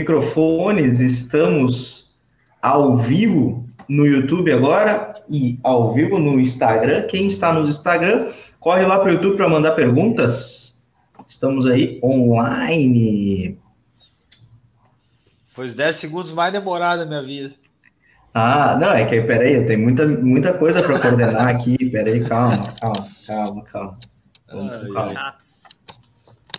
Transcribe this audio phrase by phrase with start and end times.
[0.00, 2.16] microfones, estamos
[2.62, 7.06] ao vivo no YouTube agora e ao vivo no Instagram.
[7.06, 10.82] Quem está no Instagram, corre lá para o YouTube para mandar perguntas.
[11.28, 13.58] Estamos aí online.
[15.48, 17.54] Foi os 10 segundos mais demorados da minha vida.
[18.32, 21.76] Ah, não, é que peraí, eu tenho muita, muita coisa para coordenar aqui.
[21.90, 23.98] Peraí, calma, calma, calma, calma.
[24.48, 25.36] Vamos, calma.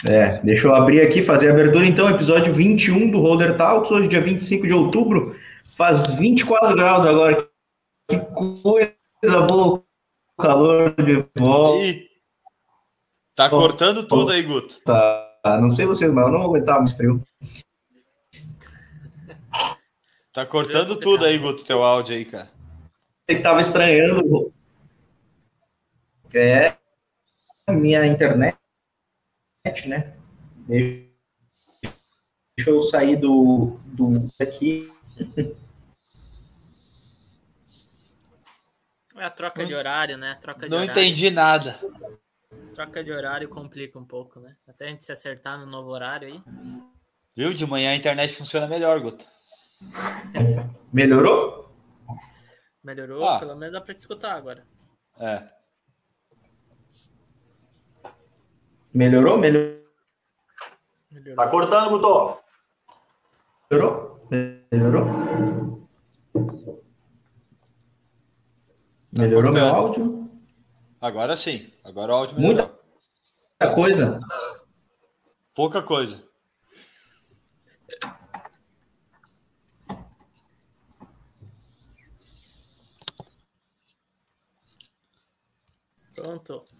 [0.07, 4.07] É, deixa eu abrir aqui, fazer a abertura então, episódio 21 do Roller Talks, hoje
[4.07, 5.35] dia 25 de outubro,
[5.75, 7.47] faz 24 graus agora,
[8.09, 9.83] que coisa boa,
[10.39, 11.85] calor de volta.
[11.85, 12.09] E
[13.35, 14.79] tá cortando tudo aí, Guto.
[14.83, 17.21] Tá, não sei vocês, mas eu não aguentava mais frio.
[20.33, 22.49] Tá cortando tudo aí, Guto, teu áudio aí, cara.
[23.29, 24.51] Você que tava estranhando.
[26.33, 26.73] É,
[27.69, 28.60] minha internet
[29.87, 30.13] né?
[30.67, 31.11] Deixa
[32.67, 34.91] eu sair do, do aqui.
[39.15, 40.37] É a troca de horário, né?
[40.41, 40.91] Troca Não horário.
[40.91, 41.79] entendi nada.
[42.73, 44.55] Troca de horário complica um pouco, né?
[44.67, 46.41] Até a gente se acertar no novo horário aí.
[47.35, 47.53] Viu?
[47.53, 49.25] De manhã a internet funciona melhor, Guto.
[50.91, 51.71] Melhorou?
[52.83, 53.37] Melhorou, ah.
[53.37, 54.65] pelo menos dá para te escutar agora.
[55.19, 55.60] É.
[58.93, 59.37] Melhorou?
[59.37, 59.81] Melhorou?
[61.35, 62.39] Tá cortando, Guto.
[63.69, 64.27] Melhorou?
[64.71, 65.05] Melhorou?
[69.13, 70.31] Tá melhorou meu áudio?
[70.99, 71.71] Agora sim.
[71.83, 72.79] Agora o áudio melhorou.
[73.59, 74.19] Muita coisa.
[75.53, 76.23] Pouca coisa.
[86.15, 86.70] Pronto.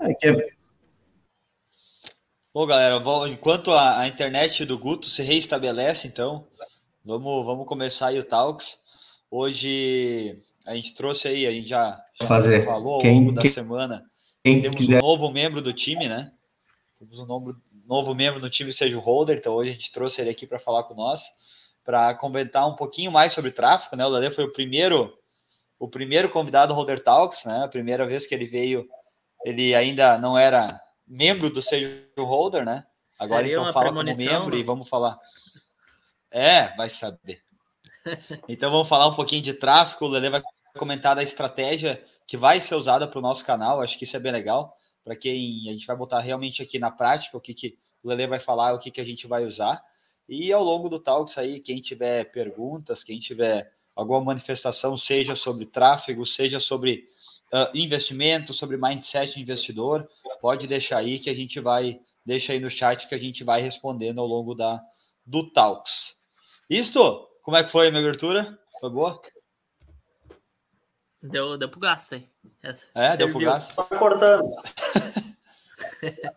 [0.00, 0.50] É que é...
[2.52, 2.96] Bom, galera,
[3.28, 6.46] enquanto a, a, internet do Guto se reestabelece, então,
[7.04, 8.78] vamos, vamos começar aí o Talks.
[9.30, 12.64] Hoje a gente trouxe aí, a gente já, já Fazer.
[12.64, 14.04] falou ao quem, longo da quem, semana.
[14.42, 14.96] Quem temos quiser.
[14.96, 16.32] um novo membro do time, né?
[16.98, 17.56] Temos um novo,
[17.86, 20.58] novo membro do time, seja o Holder, então hoje a gente trouxe ele aqui para
[20.58, 21.22] falar com nós,
[21.84, 24.04] para comentar um pouquinho mais sobre tráfego, né?
[24.04, 25.16] O Lele foi o primeiro,
[25.78, 27.62] o primeiro convidado do Holder Talks, né?
[27.64, 28.88] A primeira vez que ele veio
[29.44, 32.84] ele ainda não era membro do Sage Holder, né?
[33.18, 35.16] Agora Seria então fala como membro e vamos falar.
[36.30, 37.42] É, vai saber.
[38.48, 40.06] Então vamos falar um pouquinho de tráfego.
[40.06, 40.42] O Lele vai
[40.78, 43.82] comentar da estratégia que vai ser usada para o nosso canal.
[43.82, 44.74] Acho que isso é bem legal.
[45.04, 48.26] Para quem a gente vai botar realmente aqui na prática o que, que o Lele
[48.26, 49.82] vai falar, o que, que a gente vai usar.
[50.28, 55.66] E ao longo do Talks aí, quem tiver perguntas, quem tiver alguma manifestação, seja sobre
[55.66, 57.06] tráfego, seja sobre
[57.52, 60.08] uh, investimento, sobre mindset investidor,
[60.40, 63.60] pode deixar aí que a gente vai, deixa aí no chat que a gente vai
[63.60, 64.80] respondendo ao longo da,
[65.24, 66.16] do Talks.
[66.68, 68.58] Isto, como é que foi a minha abertura?
[68.80, 69.20] Foi boa?
[71.22, 72.26] Deu, deu pro gasto aí.
[72.62, 73.26] Essa, é, serviu.
[73.26, 73.74] deu pro gasto.
[73.74, 74.50] Tá cortando.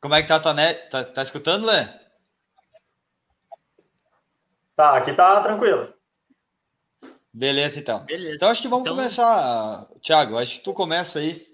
[0.00, 0.88] como é que tá a tua net?
[0.88, 1.88] Tá, tá escutando, Lê?
[4.76, 5.92] Tá, aqui tá tranquilo.
[7.32, 8.04] Beleza, então.
[8.04, 8.36] Beleza.
[8.36, 8.96] Então acho que vamos então...
[8.96, 10.38] começar, Thiago.
[10.38, 11.46] Acho que tu começa aí.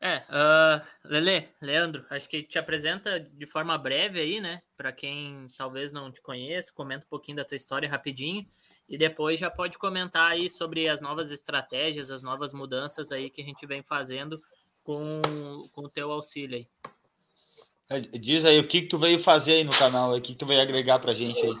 [0.00, 4.60] É, uh, Lele, Leandro, acho que te apresenta de forma breve aí, né?
[4.76, 8.44] Para quem talvez não te conheça, comenta um pouquinho da tua história rapidinho
[8.88, 13.42] e depois já pode comentar aí sobre as novas estratégias, as novas mudanças aí que
[13.42, 14.42] a gente vem fazendo
[14.82, 15.22] com,
[15.72, 16.68] com o teu auxílio aí.
[17.88, 20.38] É, diz aí o que, que tu veio fazer aí no canal, o que, que
[20.38, 21.54] tu veio agregar pra gente aí.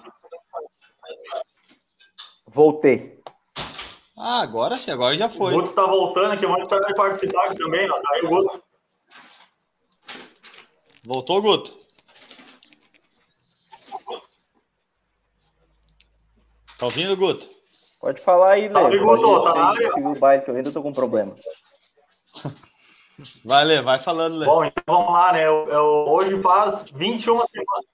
[2.52, 3.18] Voltei.
[4.16, 5.54] Ah, agora sim, agora já foi.
[5.54, 7.94] O Guto tá voltando aqui, mas vai participar aqui também, ó.
[7.94, 8.62] Tá aí o Guto.
[11.04, 11.82] Voltou, Guto?
[16.78, 17.48] Tá ouvindo, Guto?
[18.00, 19.02] Pode falar aí, Salve, Lê.
[19.02, 19.94] Guto, tá na área?
[19.96, 21.34] o baile, que eu ainda tô com problema.
[23.44, 24.46] Vai, Lê, vai falando, Lê.
[24.46, 25.46] Bom, então vamos lá, né?
[25.46, 27.91] Eu, eu, hoje faz 21 semanas.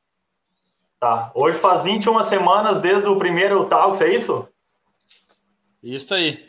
[1.00, 1.30] Tá.
[1.32, 4.48] Hoje faz 21 semanas desde o primeiro Talks, é isso?
[5.82, 6.48] Isso aí.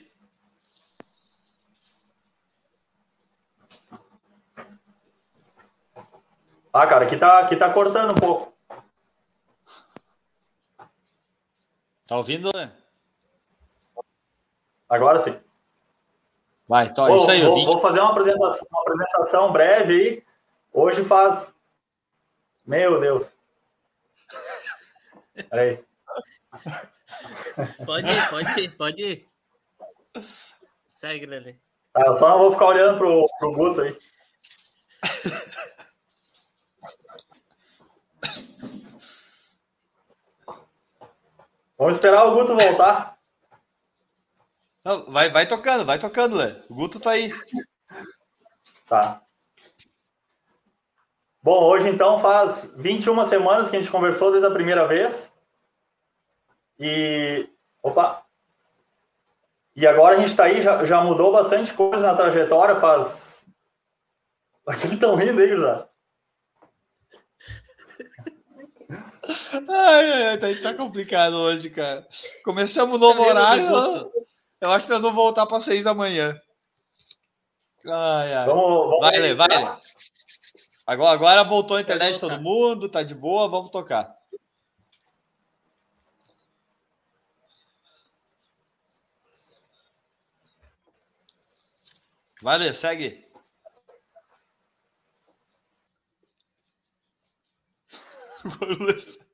[6.74, 8.54] Ah, cara, aqui tá, aqui tá cortando um pouco.
[12.07, 12.72] Tá ouvindo, né?
[14.88, 15.40] Agora sim.
[16.68, 17.42] Vai, então é isso aí.
[17.44, 20.24] Vou, vou fazer uma apresentação, uma apresentação breve aí.
[20.74, 21.54] Hoje faz.
[22.66, 23.39] Meu Deus.
[25.50, 25.84] Peraí.
[27.86, 29.28] Pode ir, pode ir, pode ir.
[30.88, 31.62] Segue, Lele.
[31.94, 33.98] Ah, eu só não vou ficar olhando pro, pro Guto aí.
[41.78, 43.18] Vamos esperar o Guto voltar.
[44.84, 46.62] Não, vai, vai tocando, vai tocando, Lé.
[46.70, 47.32] O Guto tá aí.
[48.88, 49.22] Tá.
[51.42, 55.32] Bom, hoje então faz 21 semanas que a gente conversou desde a primeira vez.
[56.78, 57.48] E.
[57.82, 58.24] Opa!
[59.76, 63.42] E agora a gente está aí, já, já mudou bastante coisa na trajetória, faz.
[64.68, 65.86] O que estão rindo aí, José?
[69.70, 72.06] Ai, ai, tá, tá complicado hoje, cara.
[72.44, 73.66] Começamos o novo horário.
[74.60, 76.40] Eu acho que nós vamos voltar para seis da manhã.
[77.86, 78.46] Ai, ai.
[78.46, 79.48] Vamos, vamos vai, Lê, vai.
[80.90, 84.18] Agora, agora voltou a internet de todo mundo, tá de boa, vamos tocar.
[92.42, 93.24] Vai, segue.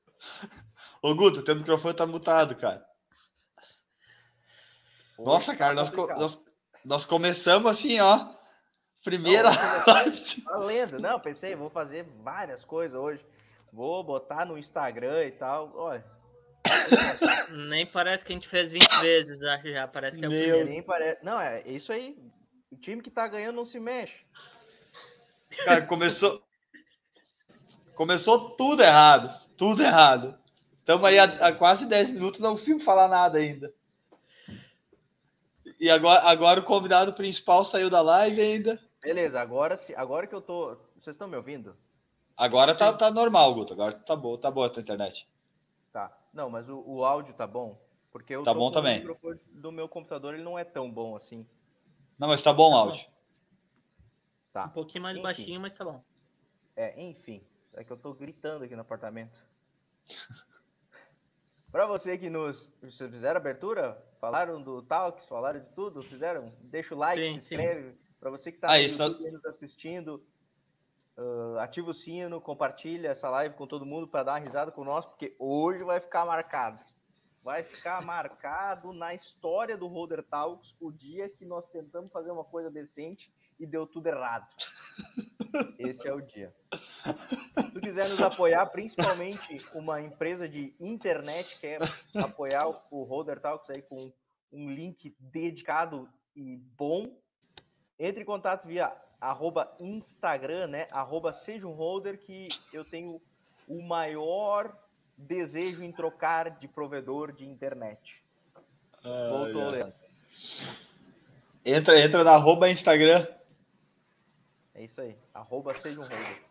[1.01, 2.85] Ô, Guto, teu microfone tá mutado, cara.
[5.17, 6.45] Nossa, cara, nós, nós,
[6.83, 8.29] nós começamos assim, ó.
[9.05, 9.51] Primeira
[9.85, 10.19] live.
[10.43, 10.99] Valendo.
[10.99, 13.23] Não, pensei, vou fazer várias coisas hoje.
[13.71, 15.71] Vou botar no Instagram e tal.
[15.75, 16.03] Olha.
[17.51, 19.87] Nem parece que a gente fez 20 vezes, acho já.
[19.87, 20.41] Parece que é o Meu...
[20.41, 20.69] primeiro.
[20.69, 21.19] Nem pare...
[21.21, 22.17] Não, é isso aí.
[22.71, 24.25] O time que tá ganhando não se mexe.
[25.63, 26.41] Cara, começou.
[27.93, 29.31] Começou tudo errado.
[29.55, 30.35] Tudo errado.
[30.79, 33.71] Estamos aí há, há, quase 10 minutos, não consigo falar nada ainda.
[35.79, 38.79] E agora, agora o convidado principal saiu da live ainda.
[39.05, 40.75] Beleza, agora, agora que eu tô.
[40.99, 41.77] Vocês estão me ouvindo?
[42.35, 43.73] Agora tá, tá normal, Guto.
[43.73, 45.29] Agora tá boa, tá boa a tua internet.
[45.93, 46.11] Tá.
[46.33, 47.79] Não, mas o, o áudio tá bom?
[48.11, 49.05] Porque eu tá bom também.
[49.51, 51.47] do meu computador ele não é tão bom assim.
[52.17, 53.05] Não, mas tá bom o áudio.
[54.51, 54.65] Tá.
[54.65, 55.23] Um pouquinho mais enfim.
[55.23, 56.01] baixinho, mas tá bom.
[56.75, 57.45] É, enfim.
[57.73, 59.37] É que eu tô gritando aqui no apartamento.
[61.71, 66.51] Para você que nos vocês fizeram abertura, falaram do Talks, falaram de tudo, fizeram?
[66.61, 68.04] Deixa o like, sim, se inscreve.
[68.25, 69.07] Para você que está ah, isso...
[69.07, 70.19] nos assistindo,
[71.15, 74.83] uh, ativa o sino, compartilha essa live com todo mundo para dar uma risada com
[74.83, 76.83] nós, porque hoje vai ficar marcado
[77.43, 82.43] vai ficar marcado na história do Holder Talks o dia que nós tentamos fazer uma
[82.43, 84.47] coisa decente e deu tudo errado.
[85.77, 86.51] Esse é o dia.
[86.79, 91.79] Se tu quiser nos apoiar, principalmente uma empresa de internet quer
[92.15, 94.11] apoiar o Holder Talks aí com
[94.51, 97.15] um link dedicado e bom,
[97.99, 100.87] entre em contato via arroba Instagram, né?
[100.91, 103.21] Arroba seja um holder que eu tenho
[103.67, 104.75] o maior
[105.17, 108.21] desejo em trocar de provedor de internet.
[109.03, 109.93] Ah, Voltou, Leandro.
[111.63, 113.25] Entra, entra na arroba Instagram.
[114.73, 115.17] É isso aí.
[115.33, 116.41] Arroba seja um holder.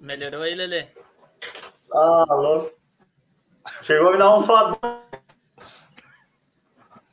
[0.00, 0.88] Melhorou aí, Lele?
[1.92, 2.76] Ah, louco.
[3.82, 4.72] Chegou a me dar um só.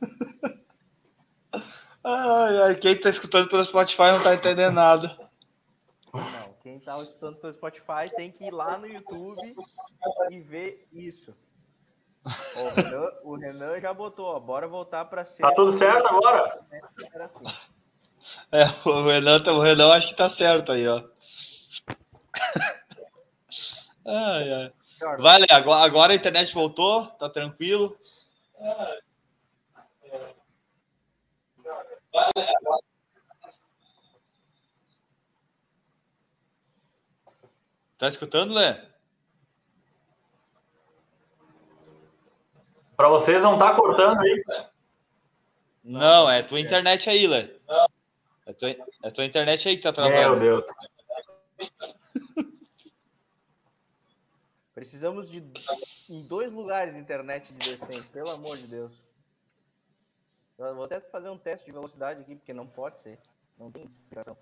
[2.04, 5.18] ai, ai, quem tá escutando pelo Spotify não tá entendendo nada.
[6.14, 9.56] Não, quem tá escutando pelo Spotify tem que ir lá no YouTube
[10.30, 11.34] e ver isso.
[12.24, 15.42] O Renan, o Renan já botou, ó, bora voltar para ser.
[15.42, 16.60] Tá tudo certo agora?
[17.14, 17.44] Era assim.
[18.52, 21.04] É, o Renan, tá, o Renan acho que tá certo aí, ó.
[24.06, 24.74] Ai, ai.
[25.18, 27.98] Vale, agora, agora a internet voltou, tá tranquilo.
[37.98, 38.90] Tá escutando, Lé?
[42.98, 44.44] Para vocês não tá cortando aí?
[45.84, 47.50] Não, é tua internet aí, Lé.
[48.46, 48.70] É tua,
[49.04, 50.38] é tua internet aí que tá travando.
[50.38, 51.72] Meu Deus.
[54.74, 55.44] Precisamos de
[56.10, 58.92] em dois lugares internet de decente, pelo amor de Deus.
[60.68, 63.20] Eu vou até fazer um teste de velocidade aqui, porque não pode ser.
[63.58, 64.38] Não tem explicação.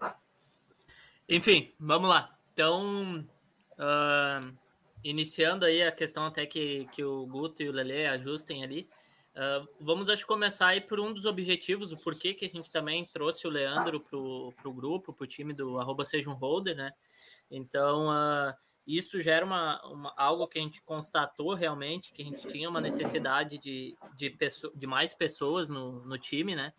[1.28, 2.38] Enfim, vamos lá.
[2.54, 3.26] Então,
[3.74, 4.58] uh,
[5.04, 8.90] iniciando aí a questão até que, que o Guto e o Lele ajustem ali.
[9.36, 13.06] Uh, vamos acho começar aí por um dos objetivos, o porquê que a gente também
[13.06, 16.92] trouxe o Leandro para o grupo, para o time do arroba seja um holder, né?
[17.50, 18.54] Então uh,
[18.98, 22.82] isso gera uma, uma, algo que a gente constatou realmente, que a gente tinha uma
[22.82, 26.74] necessidade de, de, pessoa, de mais pessoas no, no time, né?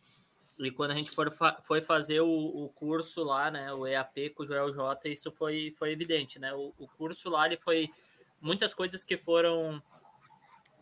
[0.59, 4.43] E quando a gente for foi fazer o, o, curso lá, né, o EAP com
[4.43, 6.53] o Joel J, isso foi, foi evidente, né?
[6.53, 7.89] O, o curso lá ele foi
[8.41, 9.83] muitas coisas que foram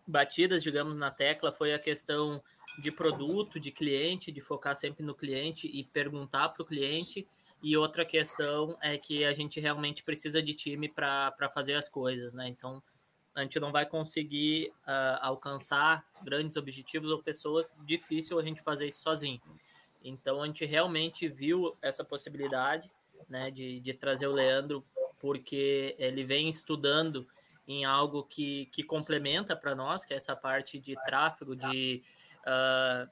[0.06, 2.42] batidas, digamos, na tecla foi a questão
[2.82, 7.26] de produto, de cliente, de focar sempre no cliente e perguntar para o cliente.
[7.62, 12.32] E outra questão é que a gente realmente precisa de time para fazer as coisas,
[12.32, 12.48] né?
[12.48, 12.82] Então,
[13.34, 18.86] a gente não vai conseguir uh, alcançar grandes objetivos ou pessoas, difícil a gente fazer
[18.86, 19.40] isso sozinho.
[20.02, 22.90] Então, a gente realmente viu essa possibilidade
[23.28, 24.84] né, de, de trazer o Leandro,
[25.20, 27.26] porque ele vem estudando
[27.66, 32.02] em algo que, que complementa para nós, que é essa parte de tráfego, de
[32.40, 33.10] uh,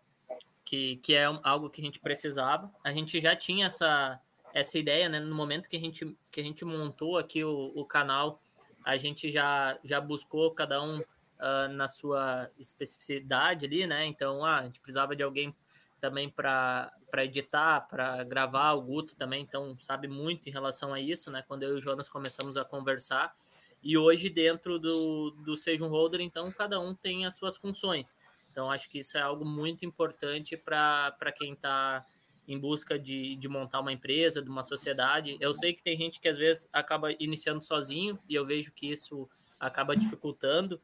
[0.64, 2.72] que, que é algo que a gente precisava.
[2.82, 4.20] A gente já tinha essa,
[4.56, 5.20] essa ideia, né?
[5.20, 8.40] No momento que a gente, que a gente montou aqui o, o canal,
[8.82, 14.06] a gente já, já buscou cada um uh, na sua especificidade ali, né?
[14.06, 15.54] Então, ah, a gente precisava de alguém
[16.00, 21.30] também para editar, para gravar, o Guto também, então sabe muito em relação a isso,
[21.30, 21.44] né?
[21.46, 23.34] Quando eu e o Jonas começamos a conversar,
[23.82, 28.16] e hoje, dentro do, do Seja um Holder, então, cada um tem as suas funções.
[28.50, 32.06] Então, acho que isso é algo muito importante para quem está
[32.46, 35.36] em busca de, de montar uma empresa, de uma sociedade.
[35.40, 38.90] Eu sei que tem gente que às vezes acaba iniciando sozinho, e eu vejo que
[38.90, 40.80] isso acaba dificultando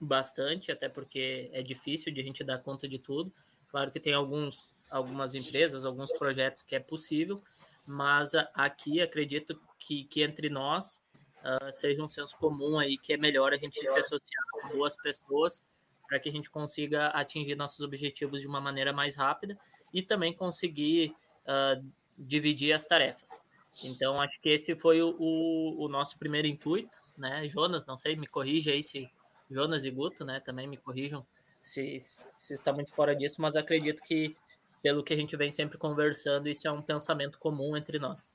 [0.00, 3.32] bastante, até porque é difícil de a gente dar conta de tudo.
[3.68, 7.42] Claro que tem alguns, algumas empresas, alguns projetos que é possível,
[7.86, 11.02] mas aqui acredito que, que entre nós
[11.38, 14.96] uh, seja um senso comum aí que é melhor a gente se associar com boas
[14.96, 15.62] pessoas
[16.10, 19.56] para que a gente consiga atingir nossos objetivos de uma maneira mais rápida
[19.94, 21.14] e também conseguir
[21.46, 21.88] uh,
[22.18, 23.46] dividir as tarefas.
[23.84, 27.48] Então, acho que esse foi o, o, o, nosso primeiro intuito, né?
[27.48, 29.08] Jonas, não sei, me corrija aí se
[29.48, 31.24] Jonas e Guto, né, também me corrijam
[31.60, 34.36] se, se está muito fora disso, mas acredito que,
[34.82, 38.34] pelo que a gente vem sempre conversando, isso é um pensamento comum entre nós.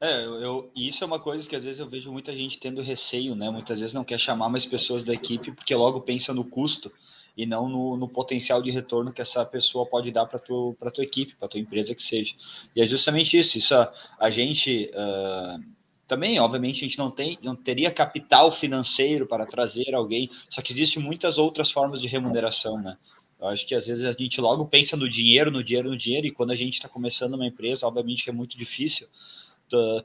[0.00, 3.34] É, eu, isso é uma coisa que às vezes eu vejo muita gente tendo receio,
[3.34, 3.50] né?
[3.50, 6.90] Muitas vezes não quer chamar mais pessoas da equipe porque logo pensa no custo
[7.36, 10.90] e não no, no potencial de retorno que essa pessoa pode dar para tua para
[10.90, 12.34] tua equipe, para tua empresa que seja.
[12.74, 13.58] E é justamente isso.
[13.58, 15.62] Isso a, a gente uh,
[16.06, 20.30] também, obviamente, a gente não tem, não teria capital financeiro para trazer alguém.
[20.48, 22.96] Só que existem muitas outras formas de remuneração, né?
[23.38, 26.26] Eu acho que às vezes a gente logo pensa no dinheiro, no dinheiro, no dinheiro,
[26.26, 29.06] e quando a gente está começando uma empresa, obviamente que é muito difícil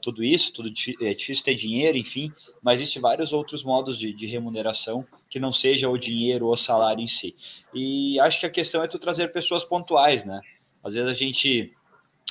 [0.00, 0.70] tudo isso, tudo
[1.00, 2.32] é difícil ter dinheiro, enfim,
[2.62, 6.56] mas existem vários outros modos de, de, remuneração que não seja o dinheiro ou o
[6.56, 7.36] salário em si.
[7.74, 10.40] E acho que a questão é tu trazer pessoas pontuais, né?
[10.82, 11.72] Às vezes a gente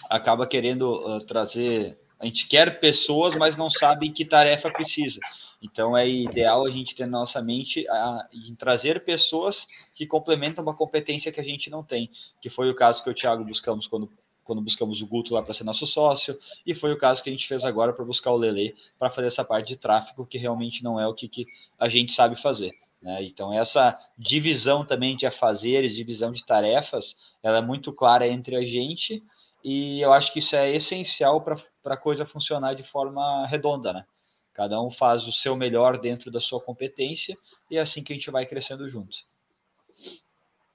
[0.09, 5.19] acaba querendo uh, trazer, a gente quer pessoas, mas não sabe que tarefa precisa.
[5.61, 10.63] Então é ideal a gente ter na nossa mente a, em trazer pessoas que complementam
[10.63, 13.87] uma competência que a gente não tem, que foi o caso que o Thiago buscamos
[13.87, 14.09] quando
[14.45, 17.33] quando buscamos o Guto lá para ser nosso sócio, e foi o caso que a
[17.33, 20.83] gente fez agora para buscar o Lele para fazer essa parte de tráfego, que realmente
[20.83, 21.47] não é o que, que
[21.77, 22.73] a gente sabe fazer.
[23.01, 23.23] Né?
[23.23, 28.63] Então, essa divisão também de afazeres, divisão de tarefas, ela é muito clara entre a
[28.63, 29.23] gente,
[29.63, 34.05] e eu acho que isso é essencial para a coisa funcionar de forma redonda, né?
[34.53, 37.35] Cada um faz o seu melhor dentro da sua competência,
[37.69, 39.17] e é assim que a gente vai crescendo junto.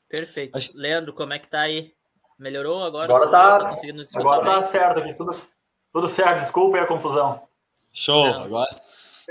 [0.09, 0.57] Perfeito.
[0.57, 0.77] Acho...
[0.77, 1.95] Leandro, como é que tá aí?
[2.41, 3.13] Melhorou agora?
[3.13, 5.37] Agora tá, tá conseguindo agora tá certo aqui, tudo,
[5.93, 6.41] tudo certo.
[6.41, 7.47] Desculpa aí a confusão.
[7.93, 8.45] Show, Não.
[8.45, 8.75] agora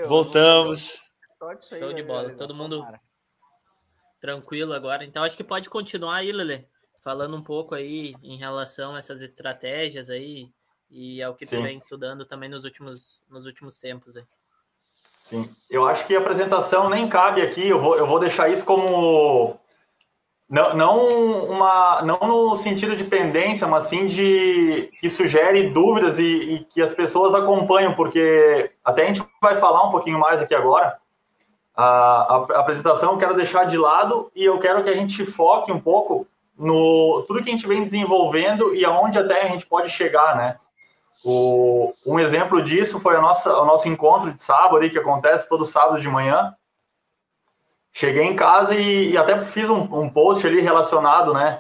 [0.06, 1.02] voltamos.
[1.70, 2.86] Show de bola, todo mundo
[4.22, 5.04] tranquilo agora.
[5.04, 6.68] Então acho que pode continuar aí, Lele,
[7.00, 10.52] falando um pouco aí em relação a essas estratégias aí
[10.88, 11.58] e ao que Sim.
[11.58, 14.26] tu vem estudando também nos últimos, nos últimos tempos aí.
[15.22, 18.64] Sim, eu acho que a apresentação nem cabe aqui, eu vou, eu vou deixar isso
[18.64, 19.60] como
[20.50, 26.24] não, não, uma, não no sentido de pendência, mas sim de que sugere dúvidas e,
[26.24, 30.56] e, que as pessoas acompanham, porque até a gente vai falar um pouquinho mais aqui
[30.56, 30.98] agora.
[31.76, 35.24] A, a, a apresentação eu quero deixar de lado e eu quero que a gente
[35.24, 36.26] foque um pouco
[36.58, 40.58] no tudo que a gente vem desenvolvendo e aonde até a gente pode chegar, né?
[41.24, 45.64] O, um exemplo disso foi a nossa, o nosso encontro de sábado, que acontece todo
[45.64, 46.56] sábado de manhã,
[48.00, 51.60] cheguei em casa e, e até fiz um, um, post ali relacionado, né?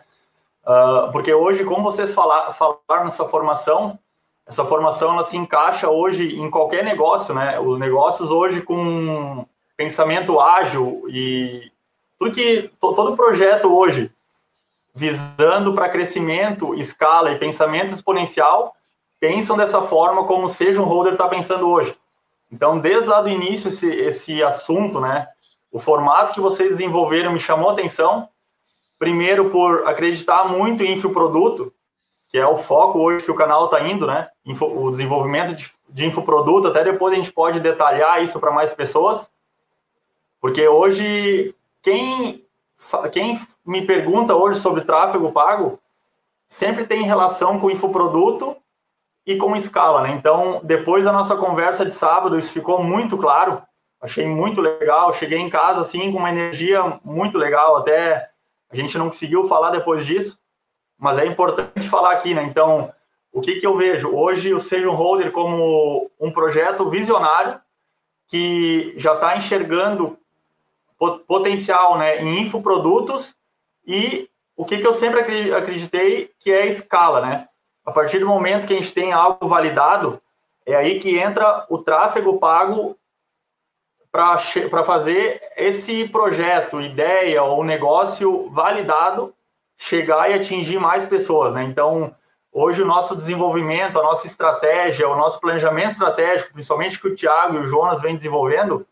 [0.63, 4.00] Uh, porque hoje, como vocês falar, falaram nessa formação,
[4.48, 7.60] essa formação ela se encaixa hoje em qualquer negócio, né?
[7.60, 11.69] Os negócios hoje com pensamento ágil e
[12.17, 14.10] tudo que todo projeto hoje
[14.96, 18.75] visando para crescimento, escala e pensamento exponencial
[19.19, 21.93] pensam dessa forma como seja um holder está pensando hoje.
[22.50, 25.27] Então, desde lá do início esse, esse assunto, né?
[25.71, 28.29] O formato que vocês desenvolveram me chamou atenção.
[28.97, 31.71] Primeiro, por acreditar muito em infoproduto,
[32.29, 34.29] que é o foco hoje que o canal está indo, né?
[34.45, 36.67] Info, o desenvolvimento de, de infoproduto.
[36.67, 39.31] Até depois a gente pode detalhar isso para mais pessoas.
[40.41, 42.43] Porque hoje, quem,
[43.11, 45.79] quem me pergunta hoje sobre tráfego pago,
[46.47, 48.55] sempre tem relação com infoproduto
[49.25, 50.11] e com escala, né?
[50.11, 53.61] Então, depois da nossa conversa de sábado, isso ficou muito claro.
[54.01, 55.13] Achei muito legal.
[55.13, 57.77] Cheguei em casa assim com uma energia muito legal.
[57.77, 58.29] Até
[58.72, 60.39] a gente não conseguiu falar depois disso,
[60.98, 62.44] mas é importante falar aqui, né?
[62.44, 62.94] Então,
[63.32, 64.10] o que, que eu vejo?
[64.10, 67.60] Hoje o Seja um Holder como um projeto visionário
[68.27, 70.18] que já está enxergando
[71.27, 73.36] potencial né, em infoprodutos
[73.88, 75.22] e o que, que eu sempre
[75.53, 77.48] acreditei que é a escala, né?
[77.86, 80.22] A partir do momento que a gente tem algo validado,
[80.65, 82.99] é aí que entra o tráfego pago
[84.12, 89.34] para fazer esse projeto, ideia ou negócio validado
[89.78, 91.63] chegar e atingir mais pessoas, né?
[91.63, 92.13] Então,
[92.51, 97.56] hoje o nosso desenvolvimento, a nossa estratégia, o nosso planejamento estratégico, principalmente que o Thiago
[97.56, 98.86] e o Jonas vêm desenvolvendo,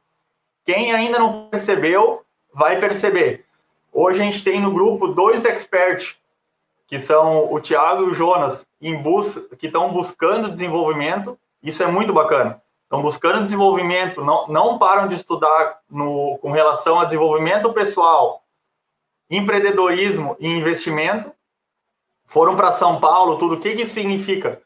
[0.65, 3.45] quem ainda não percebeu, vai perceber.
[3.91, 6.17] Hoje a gente tem no grupo dois experts,
[6.87, 11.37] que são o Thiago e o Jonas, em bus que estão buscando desenvolvimento.
[11.61, 12.61] Isso é muito bacana.
[12.87, 18.41] Estão buscando desenvolvimento, não, não param de estudar no, com relação a desenvolvimento pessoal,
[19.29, 21.29] empreendedorismo e investimento.
[22.25, 23.55] Foram para São Paulo, tudo.
[23.55, 24.61] O que, que isso significa?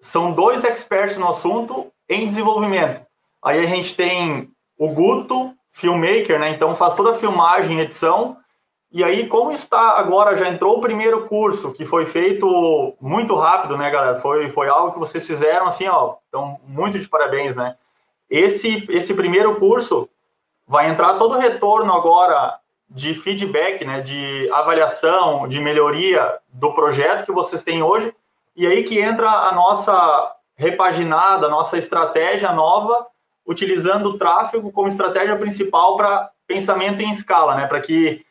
[0.00, 3.04] São dois experts no assunto em desenvolvimento.
[3.44, 6.54] Aí a gente tem o Guto, filmmaker, né?
[6.54, 8.38] Então faz toda a filmagem, edição.
[8.90, 13.76] E aí, como está agora, já entrou o primeiro curso, que foi feito muito rápido,
[13.76, 14.16] né, galera?
[14.16, 16.14] Foi, foi algo que vocês fizeram assim, ó.
[16.28, 17.76] Então, muito de parabéns, né?
[18.30, 20.08] Esse, esse primeiro curso
[20.66, 22.58] vai entrar todo o retorno agora
[22.90, 28.14] de feedback, né, de avaliação, de melhoria do projeto que vocês têm hoje.
[28.56, 33.06] E aí que entra a nossa repaginada, a nossa estratégia nova
[33.46, 37.66] utilizando o tráfego como estratégia principal para pensamento em escala, né?
[37.66, 38.24] Para que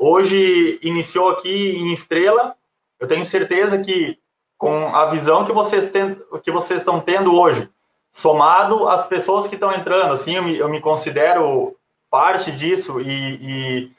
[0.00, 2.56] hoje iniciou aqui em Estrela,
[2.98, 4.18] eu tenho certeza que
[4.56, 7.68] com a visão que vocês, tem, que vocês estão tendo hoje,
[8.12, 11.76] somado às pessoas que estão entrando, assim, eu me, eu me considero
[12.10, 13.92] parte disso e, e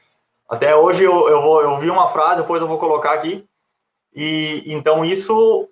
[0.50, 3.46] até hoje eu, eu, vou, eu vi uma frase, depois eu vou colocar aqui,
[4.14, 5.70] e então isso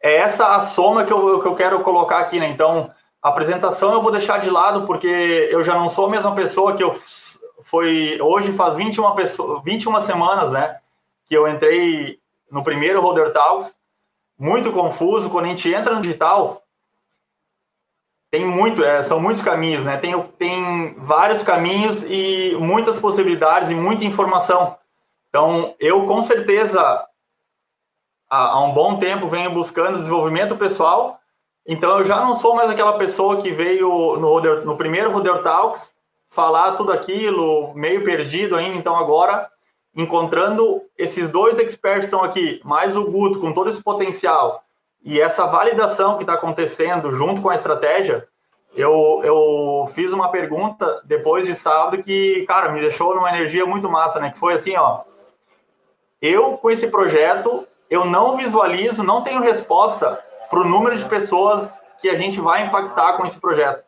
[0.00, 2.48] é essa a soma que eu, que eu quero colocar aqui, né?
[2.48, 2.90] Então,
[3.22, 5.06] a apresentação eu vou deixar de lado porque
[5.50, 6.94] eu já não sou a mesma pessoa que eu
[7.62, 10.78] foi hoje faz 21, pessoa, 21 semanas, né,
[11.26, 12.18] que eu entrei
[12.50, 13.76] no primeiro Roder Talks,
[14.38, 16.62] muito confuso quando a gente entra no digital.
[18.30, 19.96] Tem muito, é, são muitos caminhos, né?
[19.96, 24.76] Tem, tem vários caminhos e muitas possibilidades e muita informação.
[25.28, 26.80] Então, eu com certeza
[28.28, 31.20] há, há um bom tempo venho buscando desenvolvimento pessoal
[31.66, 33.88] então eu já não sou mais aquela pessoa que veio
[34.18, 35.94] no, no primeiro Roder Talks
[36.34, 38.76] falar tudo aquilo, meio perdido ainda.
[38.76, 39.48] Então agora,
[39.94, 44.62] encontrando esses dois experts estão aqui, mais o Guto com todo esse potencial
[45.04, 48.26] e essa validação que está acontecendo junto com a estratégia,
[48.74, 53.88] eu, eu fiz uma pergunta depois de sábado que, cara, me deixou numa energia muito
[53.88, 54.30] massa, né?
[54.30, 55.02] Que foi assim, ó.
[56.20, 60.18] Eu, com esse projeto, eu não visualizo, não tenho resposta
[60.50, 63.84] para o número de pessoas que a gente vai impactar com esse projeto.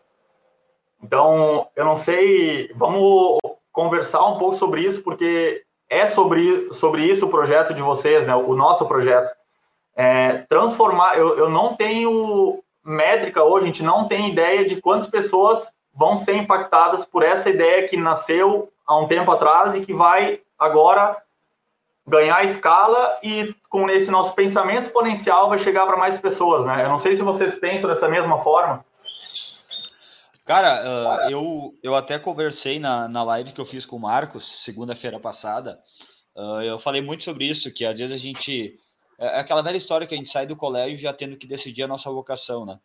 [1.06, 3.38] Então, eu não sei, vamos
[3.72, 8.34] conversar um pouco sobre isso, porque é sobre, sobre isso o projeto de vocês, né?
[8.34, 9.32] o nosso projeto.
[9.94, 15.06] É, transformar, eu, eu não tenho métrica hoje, a gente não tem ideia de quantas
[15.06, 19.94] pessoas vão ser impactadas por essa ideia que nasceu há um tempo atrás e que
[19.94, 21.16] vai agora
[22.04, 26.84] ganhar escala e com esse nosso pensamento exponencial vai chegar para mais pessoas, né?
[26.84, 28.84] Eu não sei se vocês pensam dessa mesma forma.
[30.46, 34.62] Cara, uh, eu, eu até conversei na, na live que eu fiz com o Marcos,
[34.62, 35.76] segunda-feira passada.
[36.36, 38.78] Uh, eu falei muito sobre isso, que às vezes a gente.
[39.18, 41.82] É, é aquela velha história que a gente sai do colégio já tendo que decidir
[41.82, 42.78] a nossa vocação, né?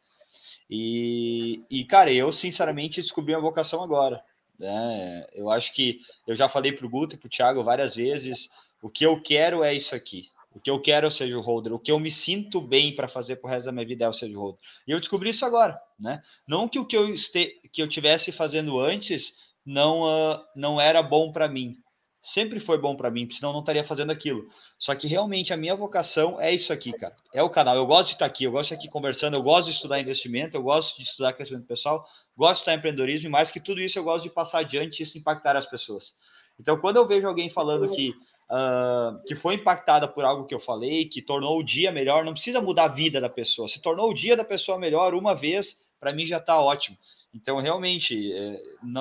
[0.67, 4.23] E, e cara, eu sinceramente descobri a vocação agora.
[4.57, 5.25] Né?
[5.31, 8.49] Eu acho que eu já falei para o Guto e para o Thiago várias vezes
[8.81, 10.29] o que eu quero é isso aqui.
[10.53, 11.73] O que eu quero é o holder.
[11.73, 14.13] O que eu me sinto bem para fazer pro resto da minha vida é o
[14.13, 14.59] seja holder.
[14.85, 16.21] E eu descobri isso agora, né?
[16.45, 19.33] Não que o que eu, este, que eu tivesse fazendo antes
[19.65, 21.77] não, uh, não era bom para mim.
[22.23, 24.47] Sempre foi bom para mim, senão eu não estaria fazendo aquilo.
[24.77, 27.15] Só que realmente a minha vocação é isso aqui, cara.
[27.33, 27.75] É o canal.
[27.75, 29.99] Eu gosto de estar aqui, eu gosto de estar aqui conversando, eu gosto de estudar
[29.99, 32.05] investimento, eu gosto de estudar crescimento pessoal,
[32.37, 35.03] gosto de estudar empreendedorismo e mais que tudo isso eu gosto de passar adiante e
[35.03, 36.15] isso impactar as pessoas.
[36.59, 38.13] Então, quando eu vejo alguém falando que
[38.51, 42.33] uh, que foi impactada por algo que eu falei, que tornou o dia melhor, não
[42.33, 43.67] precisa mudar a vida da pessoa.
[43.67, 46.97] Se tornou o dia da pessoa melhor uma vez, para mim já está ótimo.
[47.33, 48.59] Então, realmente, é,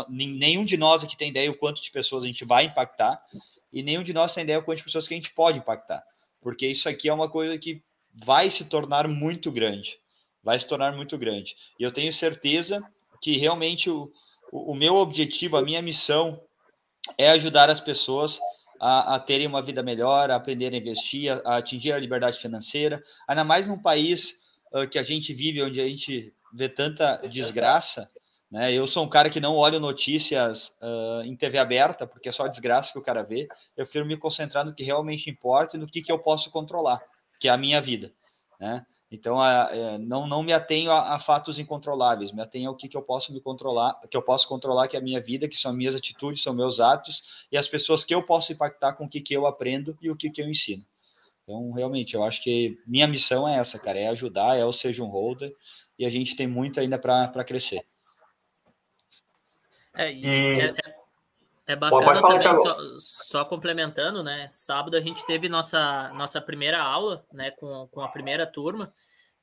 [0.08, 3.20] nenhum de nós aqui tem ideia o quanto de pessoas a gente vai impactar.
[3.72, 6.02] e nenhum de nós tem ideia quantas pessoas que a gente pode impactar,
[6.40, 7.82] porque isso aqui é uma coisa que
[8.12, 9.98] vai se tornar muito grande,
[10.42, 11.56] vai se tornar muito grande.
[11.78, 12.82] E eu tenho certeza
[13.20, 14.12] que realmente o,
[14.50, 16.40] o meu objetivo, a minha missão
[17.16, 18.40] é ajudar as pessoas
[18.80, 22.38] a, a, terem uma vida melhor, a aprender a investir, a, a, atingir a liberdade
[22.38, 24.36] financeira, ainda mais num país
[24.72, 28.10] uh, que a gente vive, onde a gente vê tanta desgraça.
[28.50, 28.72] Né?
[28.72, 32.48] Eu sou um cara que não olho notícias uh, em TV aberta, porque é só
[32.48, 33.46] desgraça que o cara vê.
[33.76, 37.02] Eu prefiro me concentrar no que realmente importa e no que, que eu posso controlar,
[37.38, 38.10] que é a minha vida.
[38.58, 38.84] Né?
[39.10, 42.96] Então, é, não, não me atenho a, a, fatos incontroláveis, me atenho ao que, que
[42.96, 45.72] eu posso me controlar, que eu posso controlar, que é a minha vida, que são
[45.72, 49.20] minhas atitudes, são meus atos e as pessoas que eu posso impactar com o que,
[49.20, 50.86] que eu aprendo e o que, que eu ensino.
[51.42, 55.02] Então, realmente, eu acho que minha missão é essa, cara, é ajudar, é o Seja
[55.02, 55.52] um Holder
[55.98, 57.84] e a gente tem muito ainda para crescer.
[59.96, 60.74] É, e é, é,
[61.70, 64.48] é bacana também, só, só, complementando, né?
[64.50, 68.92] Sábado a gente teve nossa, nossa primeira aula, né, com, com a primeira turma.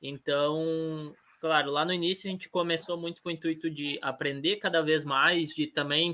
[0.02, 4.82] Então, claro, lá no início a gente começou muito com o intuito de aprender cada
[4.82, 6.12] vez mais, de também.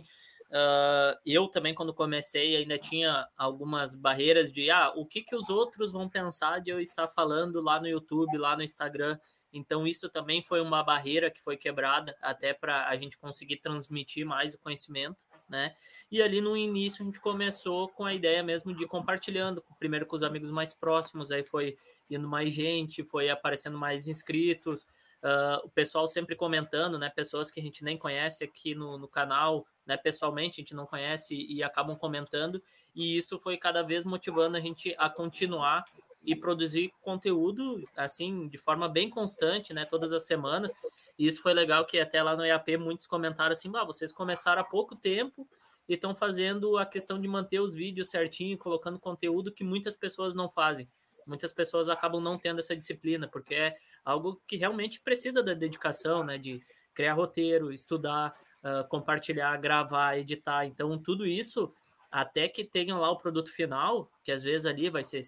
[0.51, 5.49] Uh, eu também, quando comecei, ainda tinha algumas barreiras de ah, o que, que os
[5.49, 9.19] outros vão pensar de eu estar falando lá no YouTube, lá no Instagram.
[9.55, 14.27] Então, isso também foi uma barreira que foi quebrada até para a gente conseguir transmitir
[14.27, 15.75] mais o conhecimento, né?
[16.11, 20.17] E ali no início a gente começou com a ideia mesmo de compartilhando, primeiro com
[20.17, 21.77] os amigos mais próximos, aí foi
[22.11, 24.89] indo mais gente, foi aparecendo mais inscritos,
[25.23, 27.09] uh, o pessoal sempre comentando, né?
[27.09, 29.97] Pessoas que a gente nem conhece aqui no, no canal, né?
[29.97, 32.61] Pessoalmente a gente não conhece e acabam comentando,
[32.93, 35.85] e isso foi cada vez motivando a gente a continuar
[36.25, 40.75] e produzir conteúdo assim de forma bem constante, né, todas as semanas.
[41.19, 44.63] E isso foi legal que até lá no EAP muitos comentaram assim: "Ah, vocês começaram
[44.63, 45.47] há pouco tempo
[45.89, 50.35] e estão fazendo a questão de manter os vídeos certinho, colocando conteúdo que muitas pessoas
[50.35, 50.89] não fazem.
[51.27, 56.23] Muitas pessoas acabam não tendo essa disciplina, porque é algo que realmente precisa da dedicação,
[56.23, 56.63] né, de
[56.95, 60.67] criar roteiro, estudar, uh, compartilhar, gravar, editar.
[60.67, 61.73] Então, tudo isso
[62.11, 65.21] até que tenham lá o produto final, que às vezes ali vai ser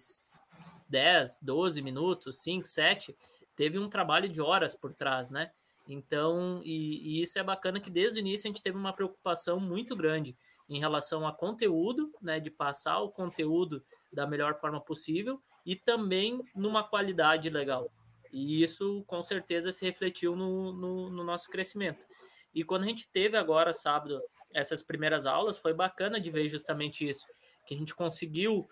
[0.89, 3.15] 10, 12 minutos, 5, 7,
[3.55, 5.51] teve um trabalho de horas por trás, né?
[5.87, 9.59] Então, e, e, isso é bacana que desde o início a gente teve uma preocupação
[9.59, 10.37] muito grande
[10.69, 12.39] em relação a conteúdo, né?
[12.39, 17.89] De passar o conteúdo da melhor forma possível e também numa qualidade legal.
[18.31, 22.05] E isso com certeza se refletiu no, no, no nosso crescimento.
[22.53, 24.21] E quando a gente teve agora, sábado,
[24.53, 27.25] essas primeiras aulas, foi bacana de ver justamente isso,
[27.65, 28.67] que a gente conseguiu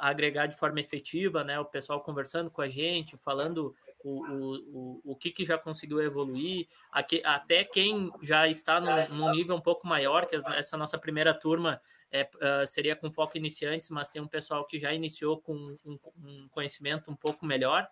[0.00, 1.58] agregar de forma efetiva, né?
[1.58, 6.00] O pessoal conversando com a gente, falando o, o, o, o que, que já conseguiu
[6.00, 10.98] evoluir, aqui, até quem já está num, num, nível um pouco maior, que essa nossa
[10.98, 15.40] primeira turma é, uh, seria com foco iniciantes, mas tem um pessoal que já iniciou
[15.40, 17.88] com um, um conhecimento um pouco melhor,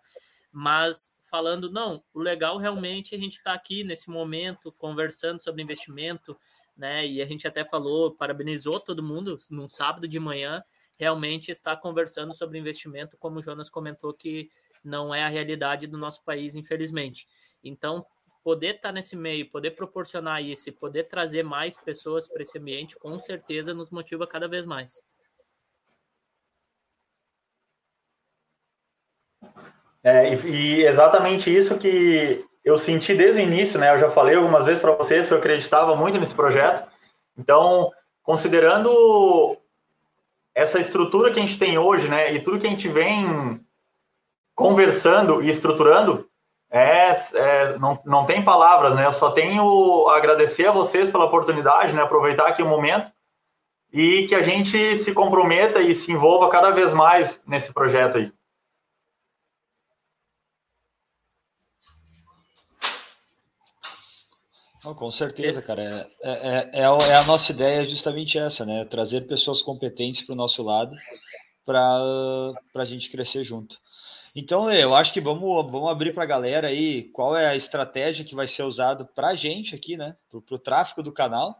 [0.51, 5.63] mas falando, não, o legal realmente é a gente está aqui nesse momento conversando sobre
[5.63, 6.37] investimento,
[6.75, 7.07] né?
[7.07, 10.61] E a gente até falou, parabenizou todo mundo num sábado de manhã,
[11.01, 14.51] realmente está conversando sobre investimento, como o Jonas comentou, que
[14.83, 17.27] não é a realidade do nosso país, infelizmente.
[17.63, 18.05] Então,
[18.43, 22.95] poder estar nesse meio, poder proporcionar isso e poder trazer mais pessoas para esse ambiente,
[22.97, 25.03] com certeza nos motiva cada vez mais.
[30.03, 33.91] É, e, exatamente isso que eu senti desde o início, né?
[33.91, 36.87] Eu já falei algumas vezes para vocês que eu acreditava muito nesse projeto.
[37.35, 39.60] Então, considerando
[40.55, 43.59] essa estrutura que a gente tem hoje, né, e tudo que a gente vem
[44.55, 46.27] conversando e estruturando,
[46.69, 49.05] é, é, não, não tem palavras, né?
[49.05, 52.01] Eu só tenho a agradecer a vocês pela oportunidade, né?
[52.01, 53.11] Aproveitar aqui o momento
[53.91, 58.31] e que a gente se comprometa e se envolva cada vez mais nesse projeto aí.
[64.83, 66.09] Oh, com certeza, cara.
[66.23, 68.83] É, é, é, é, a nossa ideia justamente essa, né?
[68.85, 70.95] Trazer pessoas competentes para o nosso lado
[71.63, 73.77] para a gente crescer junto.
[74.35, 78.25] Então, eu acho que vamos, vamos abrir para a galera aí qual é a estratégia
[78.25, 80.15] que vai ser usada para a gente aqui, né?
[80.29, 81.55] Para o tráfego do canal,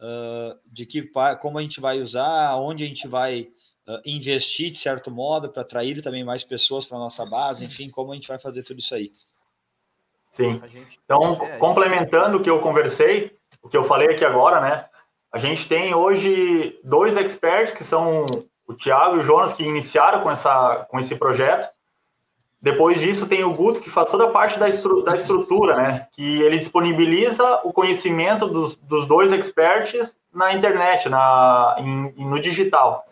[0.00, 3.42] uh, de que como a gente vai usar, onde a gente vai
[3.86, 8.12] uh, investir de certo modo para atrair também mais pessoas para nossa base, enfim, como
[8.12, 9.12] a gente vai fazer tudo isso aí.
[10.30, 10.60] Sim.
[11.04, 14.84] Então, é, complementando o que eu conversei, o que eu falei aqui agora, né?
[15.32, 18.24] A gente tem hoje dois experts, que são
[18.66, 21.68] o Thiago e o Jonas, que iniciaram com, essa, com esse projeto.
[22.60, 26.08] Depois disso, tem o Guto, que faz toda a parte da, estru da estrutura, né?
[26.12, 33.04] Que ele disponibiliza o conhecimento dos, dos dois experts na internet, na, em, no digital.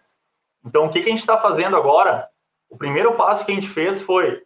[0.64, 2.29] Então, o que, que a gente está fazendo agora?
[2.70, 4.42] O primeiro passo que a gente fez foi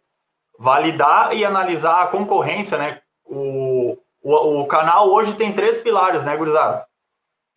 [0.59, 3.01] validar e analisar a concorrência, né?
[3.25, 6.85] O, o, o canal hoje tem três pilares, né, gurizada?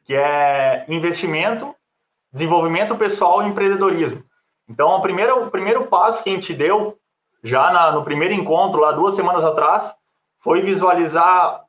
[0.05, 1.75] Que é investimento,
[2.33, 4.23] desenvolvimento pessoal e empreendedorismo.
[4.69, 6.97] Então, o primeiro, o primeiro passo que a gente deu,
[7.43, 9.93] já na, no primeiro encontro, lá duas semanas atrás,
[10.39, 11.65] foi visualizar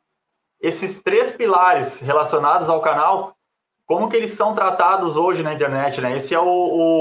[0.62, 3.36] esses três pilares relacionados ao canal,
[3.88, 6.15] como que eles são tratados hoje na internet, né?
[6.15, 6.46] Esse é o,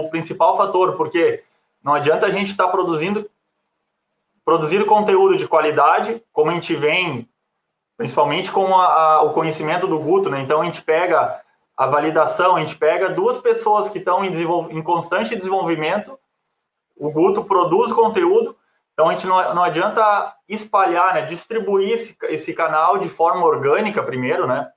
[0.04, 1.44] o principal fator, porque
[1.84, 3.30] não adianta a gente estar tá produzindo
[4.44, 7.28] produzir conteúdo de qualidade, como a gente vem,
[7.96, 10.40] principalmente com a, a, o conhecimento do Guto, né?
[10.40, 11.40] Então a gente pega
[11.76, 14.32] a validação, a gente pega duas pessoas que estão em,
[14.70, 16.18] em constante desenvolvimento,
[16.96, 18.56] o Guto produz conteúdo,
[18.92, 21.22] então a gente não, não adianta espalhar, né?
[21.22, 24.68] Distribuir esse, esse canal de forma orgânica primeiro, né?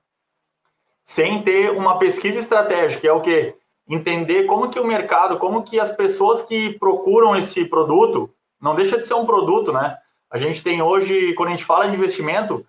[1.04, 3.54] Sem ter uma pesquisa estratégica, é o que
[3.88, 8.28] entender como que o mercado, como que as pessoas que procuram esse produto,
[8.66, 9.96] não deixa de ser um produto, né?
[10.28, 12.66] A gente tem hoje, quando a gente fala de investimento,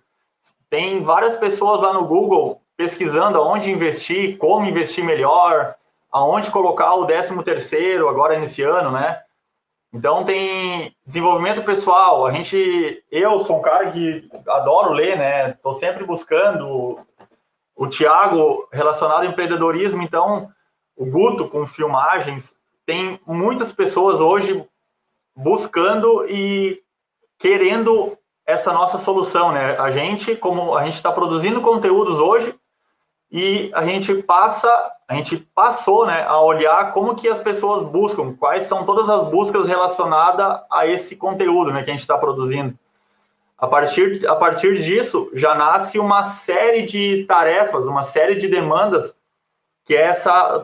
[0.70, 5.74] tem várias pessoas lá no Google pesquisando aonde investir, como investir melhor,
[6.12, 9.20] aonde colocar o 13 terceiro agora nesse ano, né?
[9.92, 12.24] Então tem desenvolvimento pessoal.
[12.24, 15.50] A gente, eu sou um cara que adoro ler, né?
[15.50, 17.00] Estou sempre buscando.
[17.74, 20.48] O Tiago relacionado ao empreendedorismo, então
[20.96, 22.54] o Guto com filmagens.
[22.86, 24.64] Tem muitas pessoas hoje
[25.38, 26.82] buscando e
[27.38, 29.78] querendo essa nossa solução, né?
[29.78, 32.54] A gente, como a gente está produzindo conteúdos hoje
[33.30, 34.68] e a gente passa,
[35.06, 39.28] a gente passou, né, a olhar como que as pessoas buscam, quais são todas as
[39.28, 42.76] buscas relacionadas a esse conteúdo, né, que a gente está produzindo.
[43.56, 49.14] A partir, a partir disso, já nasce uma série de tarefas, uma série de demandas
[49.84, 50.62] que é essa,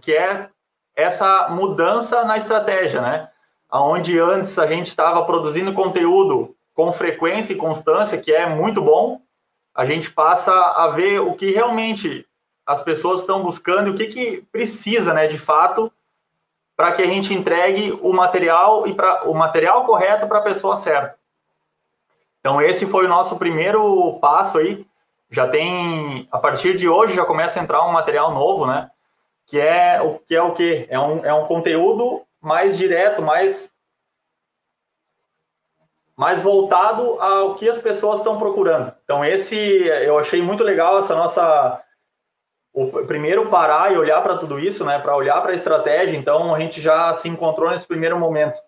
[0.00, 0.48] que é
[0.96, 3.30] essa mudança na estratégia, né?
[3.76, 9.20] Onde antes a gente estava produzindo conteúdo com frequência e constância, que é muito bom,
[9.74, 12.24] a gente passa a ver o que realmente
[12.64, 15.92] as pessoas estão buscando, o que, que precisa, né, de fato,
[16.76, 20.76] para que a gente entregue o material e para o material correto para a pessoa
[20.76, 21.16] certa.
[22.40, 24.86] Então esse foi o nosso primeiro passo aí.
[25.30, 28.90] Já tem a partir de hoje já começa a entrar um material novo, né?
[29.46, 33.72] Que é o que é o que é um, é um conteúdo mais direto, mais
[36.16, 38.92] mais voltado ao que as pessoas estão procurando.
[39.02, 41.80] Então, esse eu achei muito legal essa nossa.
[42.72, 44.98] O primeiro parar e olhar para tudo isso, né?
[44.98, 46.16] Para olhar para a estratégia.
[46.16, 48.58] Então, a gente já se encontrou nesse primeiro momento.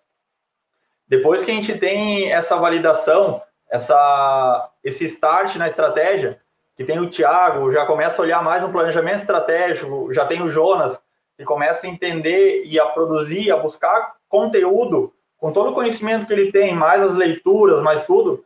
[1.07, 6.41] Depois que a gente tem essa validação, essa, esse start na estratégia,
[6.75, 10.49] que tem o Thiago, já começa a olhar mais no planejamento estratégico, já tem o
[10.49, 11.01] Jonas,
[11.37, 16.33] que começa a entender e a produzir, a buscar conteúdo com todo o conhecimento que
[16.33, 18.43] ele tem, mais as leituras, mais tudo,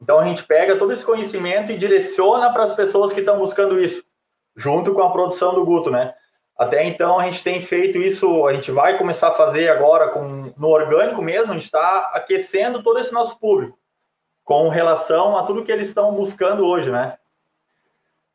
[0.00, 3.80] então a gente pega todo esse conhecimento e direciona para as pessoas que estão buscando
[3.80, 4.02] isso,
[4.56, 6.14] junto com a produção do Guto, né?
[6.56, 10.52] Até então a gente tem feito isso, a gente vai começar a fazer agora com
[10.56, 13.78] no orgânico mesmo, a gente está aquecendo todo esse nosso público
[14.44, 17.16] com relação a tudo que eles estão buscando hoje, né?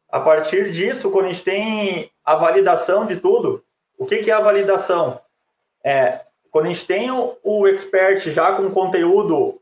[0.09, 3.64] A partir disso, quando a gente tem a validação de tudo,
[3.97, 5.19] o que, que é a validação?
[5.83, 6.21] É
[6.55, 9.59] quando a gente tem o, o expert já com conteúdo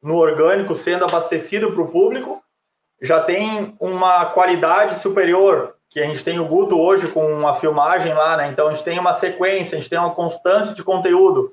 [0.00, 2.40] no orgânico sendo abastecido para o público,
[3.02, 8.14] já tem uma qualidade superior, que a gente tem o Guto hoje com uma filmagem
[8.14, 8.48] lá, né?
[8.48, 11.52] Então a gente tem uma sequência, a gente tem uma constância de conteúdo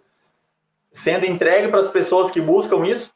[0.92, 3.12] sendo entregue para as pessoas que buscam isso.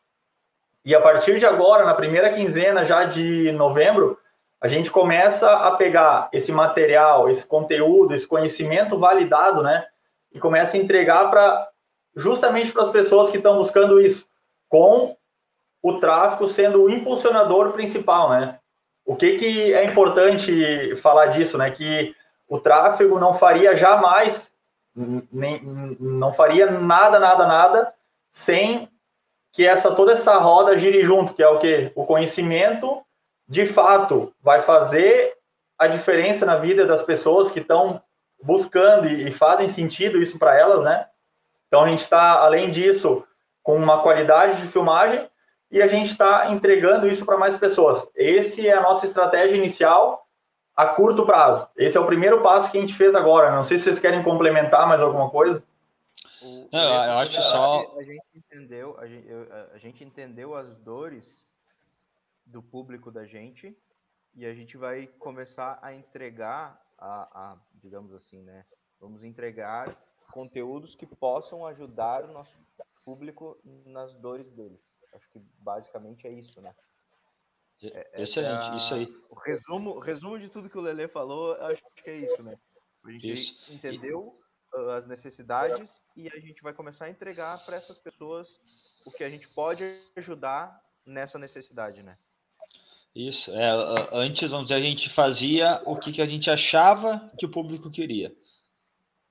[0.83, 4.17] E a partir de agora, na primeira quinzena já de novembro,
[4.61, 9.85] a gente começa a pegar esse material, esse conteúdo, esse conhecimento validado, né?
[10.35, 11.69] e começa a entregar para
[12.13, 14.27] justamente para as pessoas que estão buscando isso,
[14.67, 15.15] com
[15.81, 18.59] o tráfego sendo o impulsionador principal, né?
[19.05, 21.71] O que, que é importante falar disso, né?
[21.71, 22.13] Que
[22.49, 24.53] o tráfego não faria jamais,
[25.31, 25.61] nem,
[25.99, 27.93] não faria nada, nada, nada,
[28.29, 28.89] sem
[29.53, 33.01] que essa toda essa roda gire junto, que é o que o conhecimento
[33.47, 35.35] de fato vai fazer
[35.77, 38.01] a diferença na vida das pessoas que estão
[38.41, 41.07] buscando e, e fazem sentido isso para elas, né?
[41.67, 43.25] Então a gente está, além disso,
[43.61, 45.27] com uma qualidade de filmagem
[45.71, 48.07] e a gente está entregando isso para mais pessoas.
[48.15, 50.25] Esse é a nossa estratégia inicial
[50.75, 51.67] a curto prazo.
[51.75, 53.55] Esse é o primeiro passo que a gente fez agora.
[53.55, 55.63] Não sei se vocês querem complementar mais alguma coisa.
[56.71, 57.95] Não, eu acho só.
[57.97, 59.27] A gente entendeu, a gente,
[59.73, 61.44] a gente entendeu as dores
[62.55, 63.77] do público da gente
[64.33, 68.65] e a gente vai começar a entregar a, a digamos assim, né,
[68.99, 69.95] Vamos entregar
[70.31, 72.55] conteúdos que possam ajudar o nosso
[73.03, 74.79] público nas dores deles.
[75.13, 76.73] Acho que basicamente é isso, né?
[77.83, 79.23] É, Excelente, é isso aí.
[79.29, 82.57] O resumo, resumo de tudo que o Lele falou, acho que é isso, né?
[83.03, 83.73] A gente isso.
[83.73, 84.39] entendeu
[84.73, 84.91] e...
[84.91, 88.47] as necessidades e a gente vai começar a entregar para essas pessoas
[89.05, 89.83] o que a gente pode
[90.15, 92.17] ajudar nessa necessidade, né?
[93.15, 93.51] Isso.
[93.51, 93.71] É,
[94.11, 97.89] antes, vamos dizer, a gente fazia o que, que a gente achava que o público
[97.89, 98.35] queria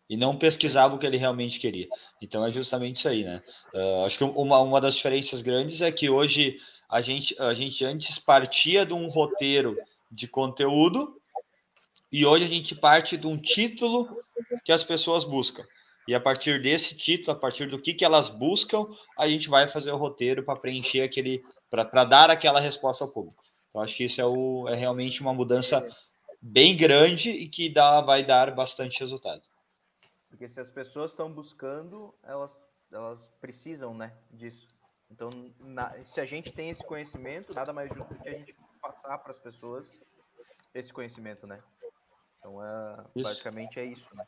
[0.09, 1.88] e não pesquisava o que ele realmente queria.
[2.20, 3.42] Então é justamente isso aí, né?
[3.75, 7.85] Uh, acho que uma, uma das diferenças grandes é que hoje a gente, a gente
[7.85, 9.77] antes partia de um roteiro
[10.11, 11.20] de conteúdo
[12.11, 14.09] e hoje a gente parte de um título
[14.64, 15.64] que as pessoas buscam.
[16.07, 18.87] E a partir desse título, a partir do que, que elas buscam,
[19.18, 23.43] a gente vai fazer o roteiro para preencher aquele, para dar aquela resposta ao público.
[23.74, 25.84] Então, acho que isso é, o, é realmente uma mudança
[26.40, 29.42] bem grande e que dá, vai dar bastante resultado.
[30.30, 32.56] Porque se as pessoas estão buscando, elas,
[32.92, 34.68] elas precisam né, disso.
[35.10, 38.54] Então, na, se a gente tem esse conhecimento, nada mais justo do que a gente
[38.80, 39.84] passar para as pessoas
[40.72, 41.60] esse conhecimento, né?
[42.38, 44.06] Então, é, basicamente é isso.
[44.14, 44.24] Né?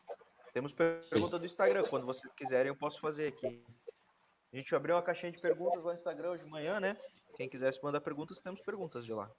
[0.52, 1.84] Temos pergunta do Instagram.
[1.84, 3.64] Quando vocês quiserem, eu posso fazer aqui.
[4.52, 6.96] A gente abriu uma caixinha de perguntas lá no Instagram hoje de manhã, né?
[7.36, 9.30] Quem quiser se mandar perguntas, temos perguntas de lá.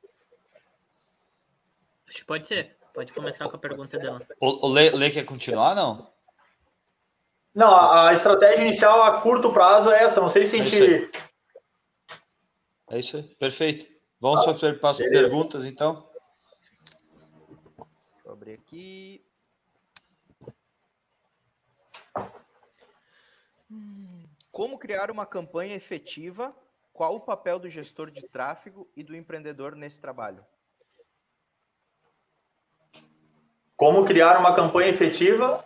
[2.08, 2.78] Acho que pode ser.
[2.94, 4.22] Pode começar com a pergunta dela.
[4.40, 6.12] O, o Lê, Lê quer continuar, não?
[7.56, 10.22] Não, a, estratégia inicial a curto prazo é essa.
[10.22, 11.12] Não sei se a é gente.
[12.92, 13.92] É isso aí, perfeito.
[14.20, 16.08] Vamos ah, para as perguntas, então.
[18.24, 19.26] Vou abrir aqui.
[24.52, 26.56] Como criar uma campanha efetiva?
[26.98, 30.44] Qual o papel do gestor de tráfego e do empreendedor nesse trabalho?
[33.76, 35.64] Como criar uma campanha efetiva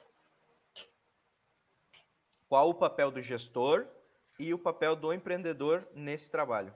[2.50, 3.86] qual o papel do gestor
[4.38, 6.74] e o papel do empreendedor nesse trabalho?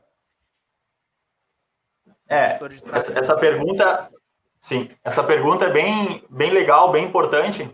[2.29, 2.57] É,
[2.93, 4.09] essa, essa pergunta,
[4.57, 7.69] sim, essa pergunta é bem, bem legal, bem importante.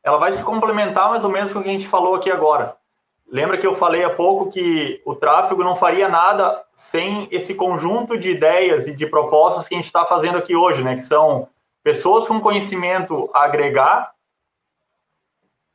[0.00, 2.76] Ela vai se complementar mais ou menos com o que a gente falou aqui agora.
[3.30, 8.18] Lembra que eu falei há pouco que o tráfego não faria nada sem esse conjunto
[8.18, 10.96] de ideias e de propostas que a gente está fazendo aqui hoje, né?
[10.96, 11.48] Que são
[11.82, 14.12] pessoas com conhecimento a agregar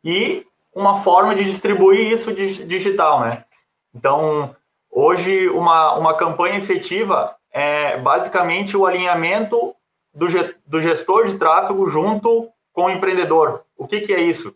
[0.03, 3.45] e uma forma de distribuir isso digital, né?
[3.93, 4.53] Então,
[4.91, 9.73] hoje, uma, uma campanha efetiva é basicamente o alinhamento
[10.13, 10.27] do,
[10.67, 13.63] do gestor de tráfego junto com o empreendedor.
[13.77, 14.53] O que, que é isso?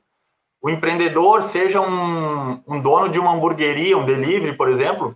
[0.62, 5.16] O empreendedor, seja um, um dono de uma hamburgueria, um delivery, por exemplo,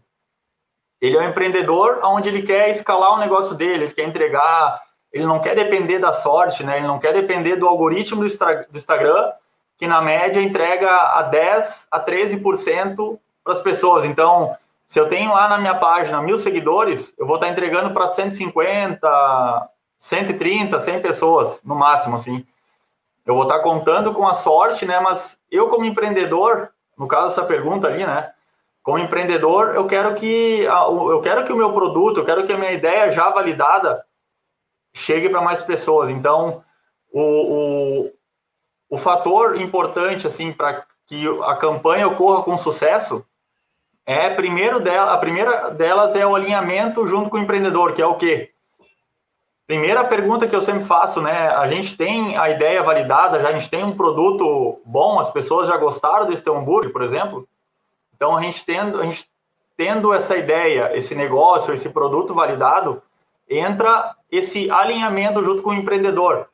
[1.02, 5.26] ele é um empreendedor onde ele quer escalar o negócio dele, ele quer entregar, ele
[5.26, 6.78] não quer depender da sorte, né?
[6.78, 9.34] ele não quer depender do algoritmo do, do Instagram
[9.78, 14.06] que na média entrega a 10 a 13% para as pessoas.
[14.06, 14.56] Então,
[14.88, 19.70] se eu tenho lá na minha página mil seguidores, eu vou estar entregando para 150,
[20.00, 22.46] 130, 100 pessoas no máximo, assim.
[23.26, 25.00] Eu vou estar contando com a sorte, né?
[25.00, 28.32] Mas eu como empreendedor, no caso dessa pergunta ali, né?
[28.82, 32.58] Como empreendedor, eu quero que eu quero que o meu produto, eu quero que a
[32.58, 34.04] minha ideia já validada
[34.94, 36.10] chegue para mais pessoas.
[36.10, 36.64] Então,
[37.12, 38.12] o, o,
[38.90, 43.26] o fator importante assim para que a campanha ocorra com sucesso
[44.06, 48.06] é primeiro dela, a primeira delas é o alinhamento junto com o empreendedor, que é
[48.06, 48.53] o quê?
[49.66, 51.48] Primeira pergunta que eu sempre faço, né?
[51.48, 55.68] A gente tem a ideia validada, já a gente tem um produto bom, as pessoas
[55.68, 57.48] já gostaram desse teu hambúrguer, por exemplo.
[58.14, 59.26] Então a gente tendo, a gente
[59.78, 63.02] tendo essa ideia, esse negócio, esse produto validado,
[63.50, 66.48] entra esse alinhamento junto com o empreendedor,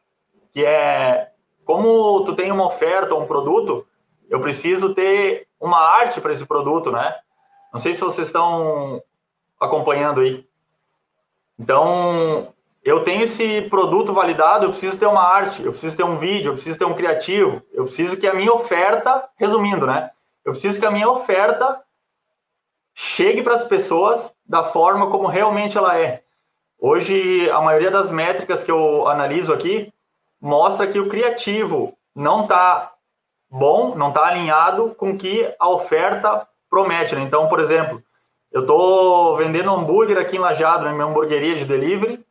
[0.51, 1.32] que é
[1.66, 3.86] como tu tem uma oferta ou um produto,
[4.30, 7.16] eu preciso ter uma arte para esse produto, né?
[7.72, 9.01] Não sei se vocês estão
[9.60, 10.47] acompanhando aí.
[11.60, 12.53] Então,
[12.84, 16.49] eu tenho esse produto validado, eu preciso ter uma arte, eu preciso ter um vídeo,
[16.49, 20.11] eu preciso ter um criativo, eu preciso que a minha oferta, resumindo, né?
[20.45, 21.82] Eu preciso que a minha oferta
[22.95, 26.23] chegue para as pessoas da forma como realmente ela é.
[26.80, 29.93] Hoje, a maioria das métricas que eu analiso aqui
[30.41, 32.93] mostra que o criativo não está
[33.49, 37.15] bom, não está alinhado com o que a oferta promete.
[37.15, 37.21] Né?
[37.21, 38.01] Então, por exemplo,
[38.51, 42.23] eu estou vendendo hambúrguer aqui em Lajado, na minha hamburgueria de delivery,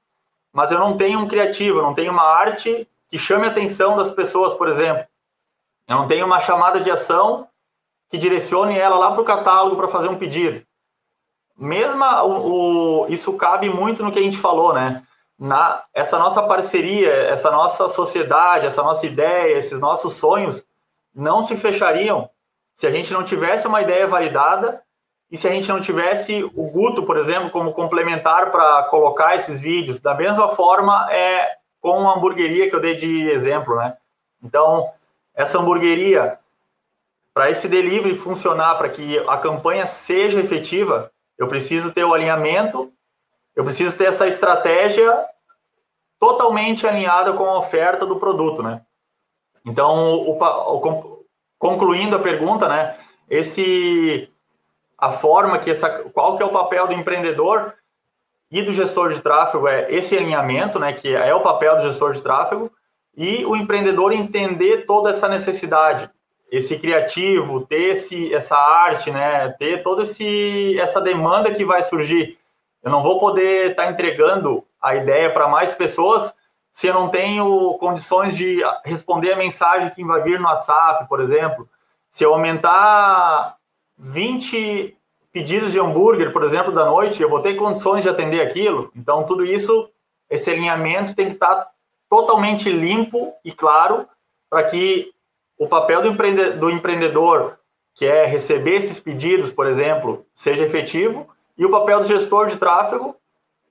[0.53, 4.11] mas eu não tenho um criativo, não tenho uma arte que chame a atenção das
[4.11, 5.07] pessoas, por exemplo.
[5.87, 7.49] Eu não tenho uma chamada de ação
[8.11, 10.63] que direcione ela lá para o catálogo para fazer um pedido.
[11.57, 15.03] Mesma, o, o, isso cabe muito no que a gente falou, né?
[15.39, 20.67] na essa nossa parceria, essa nossa sociedade, essa nossa ideia, esses nossos sonhos,
[21.15, 22.29] não se fechariam
[22.75, 24.83] se a gente não tivesse uma ideia validada
[25.31, 29.61] e se a gente não tivesse o Guto, por exemplo, como complementar para colocar esses
[29.61, 30.01] vídeos.
[30.01, 33.97] Da mesma forma, é com a hamburgueria que eu dei de exemplo, né?
[34.43, 34.91] Então,
[35.35, 36.39] essa hamburgueria,
[37.35, 42.91] para esse delivery funcionar, para que a campanha seja efetiva, eu preciso ter o alinhamento,
[43.55, 45.15] eu preciso ter essa estratégia
[46.19, 48.81] totalmente alinhada com a oferta do produto, né?
[49.65, 51.25] Então, o, o,
[51.59, 52.99] concluindo a pergunta, né?
[53.29, 54.33] Esse
[54.99, 57.75] a forma que essa qual que é o papel do empreendedor
[58.51, 62.13] e do gestor de tráfego é esse alinhamento, né, que é o papel do gestor
[62.13, 62.71] de tráfego
[63.17, 66.11] e o empreendedor entender toda essa necessidade,
[66.51, 72.39] esse criativo, ter esse, essa arte, né, ter toda esse, essa demanda que vai surgir.
[72.83, 76.33] Eu não vou poder estar tá entregando a ideia para mais pessoas
[76.73, 81.21] se eu não tenho condições de responder a mensagem que vai vir no WhatsApp, por
[81.21, 81.69] exemplo.
[82.13, 83.58] Se eu aumentar
[83.99, 84.97] 20
[85.33, 88.91] pedidos de hambúrguer, por exemplo, da noite, eu vou ter condições de atender aquilo.
[88.95, 89.89] Então, tudo isso,
[90.31, 91.69] esse alinhamento tem que estar
[92.09, 94.07] totalmente limpo e claro
[94.49, 95.13] para que
[95.59, 97.59] o papel do, empreende do empreendedor,
[97.95, 102.57] que é receber esses pedidos, por exemplo, seja efetivo, e o papel do gestor de
[102.57, 103.17] tráfego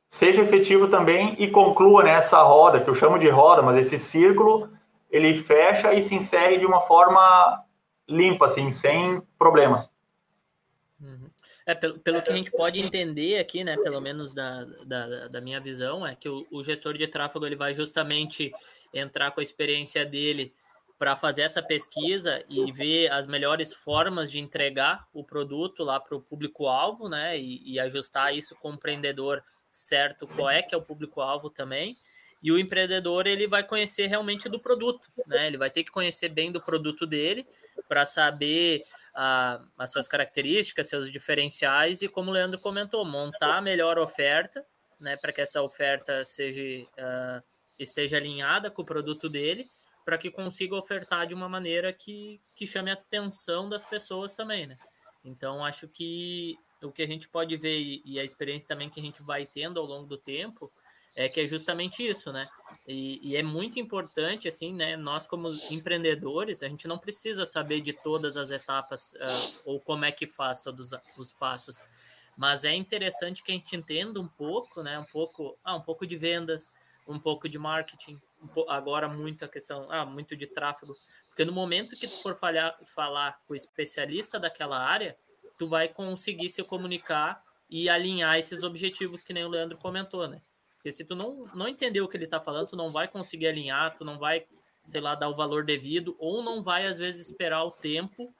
[0.10, 4.70] seja efetivo também e conclua nessa roda, que eu chamo de roda, mas esse círculo,
[5.10, 7.64] ele fecha e se encerre de uma forma
[8.08, 9.90] limpa, assim, sem problemas.
[11.68, 15.42] É, pelo, pelo que a gente pode entender aqui, né, pelo menos da, da, da
[15.42, 18.54] minha visão, é que o, o, gestor de tráfego ele vai justamente
[18.94, 20.54] entrar com a experiência dele
[20.98, 26.16] para fazer essa pesquisa e ver as melhores formas de entregar o produto lá para
[26.16, 30.78] o público-alvo, né, e, e, ajustar isso com o empreendedor certo, qual é que é
[30.78, 31.98] o público-alvo também.
[32.42, 35.48] E o empreendedor ele vai conhecer realmente do produto, né?
[35.48, 37.46] Ele vai ter que conhecer bem do produto dele
[37.90, 38.84] para saber
[39.20, 44.64] a, as suas características, seus diferenciais e, como o Leandro comentou, montar a melhor oferta,
[45.00, 47.44] né, para que essa oferta seja uh,
[47.80, 49.68] esteja alinhada com o produto dele,
[50.06, 54.68] para que consiga ofertar de uma maneira que, que chame a atenção das pessoas também,
[54.68, 54.78] né?
[55.26, 59.04] Então, acho que o que a gente pode ver e, a experiência também que a
[59.04, 60.72] gente vai tendo ao longo do tempo
[61.18, 62.48] é que é justamente isso, né?
[62.88, 64.96] E, e, é muito importante, assim, né?
[64.96, 70.06] Nós, como empreendedores, a gente não precisa saber de todas as etapas uh, ou como
[70.06, 71.82] é que faz todos os passos,
[72.38, 75.00] mas é interessante que a gente entenda um pouco, né?
[75.00, 76.72] Um pouco, ah, um pouco de vendas,
[77.08, 80.96] um pouco de marketing, um agora muito a questão, ah, muito de tráfego,
[81.28, 85.18] porque no momento que tu for falhar, falar com o especialista daquela área,
[85.58, 90.42] tu vai conseguir se comunicar e alinhar esses objetivos que nem o Leandro comentou, né?
[90.88, 93.48] Porque se tu não, não entender o que ele está falando, tu não vai conseguir
[93.48, 94.46] alinhar, tu não vai,
[94.86, 98.34] sei lá, dar o valor devido, ou não vai, às vezes, esperar o tempo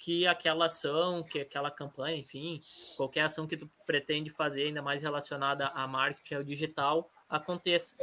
[0.00, 2.60] que aquela ação, que aquela campanha, enfim,
[2.96, 7.94] qualquer ação que tu pretende fazer, ainda mais relacionada a marketing ou digital, aconteça.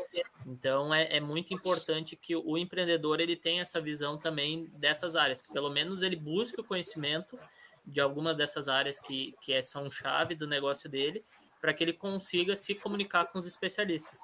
[0.46, 5.42] Então é, é, muito importante que o empreendedor ele tenha essa visão também dessas áreas,
[5.42, 7.38] que pelo menos ele busque o conhecimento
[7.86, 11.22] de alguma dessas áreas que, que é, são chave do negócio dele
[11.60, 14.20] para que ele consiga se comunicar com os especialistas.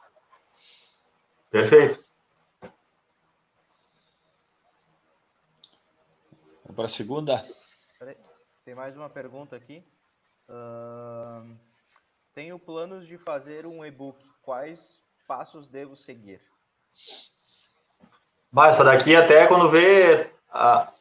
[1.50, 2.04] Perfeito.
[6.64, 7.46] Vamos para a segunda.
[8.64, 9.84] Tem mais uma pergunta aqui.
[10.50, 11.56] Uh,
[12.34, 14.18] tenho planos de fazer um e-book.
[14.42, 14.80] Quais
[15.28, 16.42] passos devo seguir?
[18.52, 20.92] Bah, essa daqui até quando vê uh,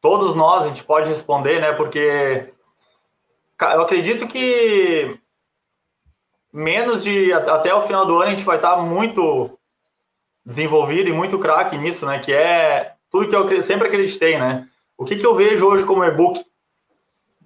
[0.00, 1.72] todos nós a gente pode responder, né?
[1.72, 2.52] Porque
[3.60, 5.20] eu acredito que
[6.52, 9.58] menos de até o final do ano a gente vai estar muito
[10.44, 12.18] desenvolvido e muito craque nisso, né?
[12.18, 14.66] Que é tudo que eu sempre acreditei, né?
[14.96, 16.44] O que, que eu vejo hoje como e-book?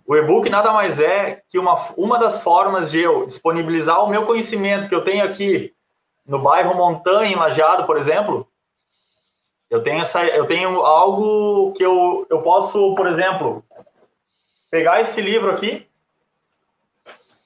[0.06, 4.24] O e-book nada mais é que uma, uma das formas de eu disponibilizar o meu
[4.24, 5.72] conhecimento que eu tenho aqui
[6.26, 8.48] no bairro Montanha, em Lajeado, por exemplo.
[9.70, 13.64] Eu tenho, essa, eu tenho algo que eu, eu posso, por exemplo,
[14.70, 15.86] pegar esse livro aqui,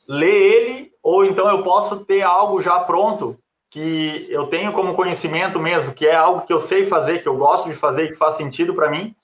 [0.09, 3.39] ler ele ou então eu posso ter algo já pronto
[3.71, 7.37] que eu tenho como conhecimento mesmo, que é algo que eu sei fazer, que eu
[7.37, 9.15] gosto de fazer, que faz sentido para mim.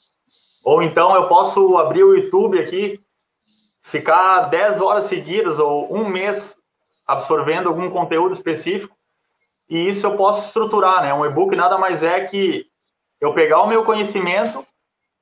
[0.65, 3.01] Ou então eu posso abrir o YouTube aqui,
[3.83, 6.57] ficar 10 horas seguidas ou um mês
[7.05, 8.97] absorvendo algum conteúdo específico,
[9.69, 11.13] e isso eu posso estruturar, né?
[11.13, 12.65] Um e-book nada mais é que
[13.21, 14.65] eu pegar o meu conhecimento,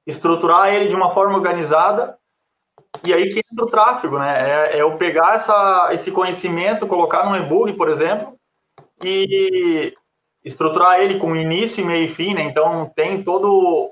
[0.06, 2.20] estruturar ele de uma forma organizada
[3.05, 4.51] e aí que entra o tráfego, né?
[4.51, 8.34] É, é eu pegar essa, esse conhecimento, colocar num e-book, por exemplo,
[9.03, 9.95] e
[10.45, 12.43] estruturar ele com início, meio e fim, né?
[12.43, 13.47] Então tem toda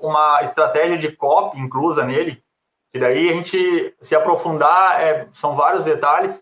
[0.05, 2.41] uma estratégia de copy inclusa nele,
[2.93, 6.41] e daí a gente se aprofundar, é, são vários detalhes.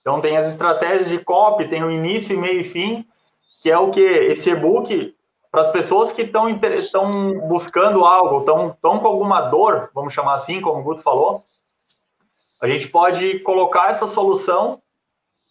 [0.00, 3.06] Então tem as estratégias de copy, tem o início, meio e fim,
[3.62, 5.14] que é o que esse e-book
[5.50, 7.10] para as pessoas que estão estão
[7.46, 11.44] buscando algo, estão com alguma dor, vamos chamar assim, como o Guto falou,
[12.62, 14.80] a gente pode colocar essa solução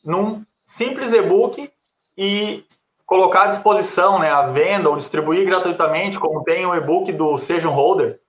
[0.03, 1.69] num simples e-book
[2.17, 2.63] e
[3.05, 7.67] colocar à disposição, né, à venda ou distribuir gratuitamente, como tem o e-book do Seja
[7.67, 8.21] um Holder,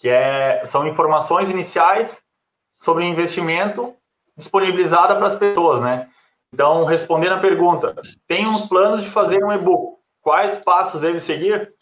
[0.00, 2.20] que é, são informações iniciais
[2.80, 3.94] sobre investimento
[4.36, 6.10] disponibilizada para as pessoas, né?
[6.52, 7.94] Então, respondendo a pergunta,
[8.26, 11.72] tem uns planos de fazer um e-book quais passos deve seguir,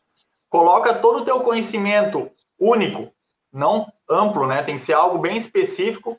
[0.51, 3.11] coloca todo o teu conhecimento único,
[3.53, 4.63] não amplo, né?
[4.63, 6.19] Tem que ser algo bem específico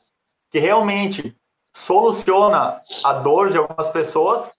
[0.50, 1.36] que realmente
[1.74, 4.54] soluciona a dor de algumas pessoas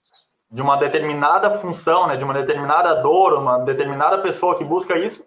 [0.51, 5.23] de uma determinada função, né, de uma determinada dor, uma determinada pessoa que busca isso.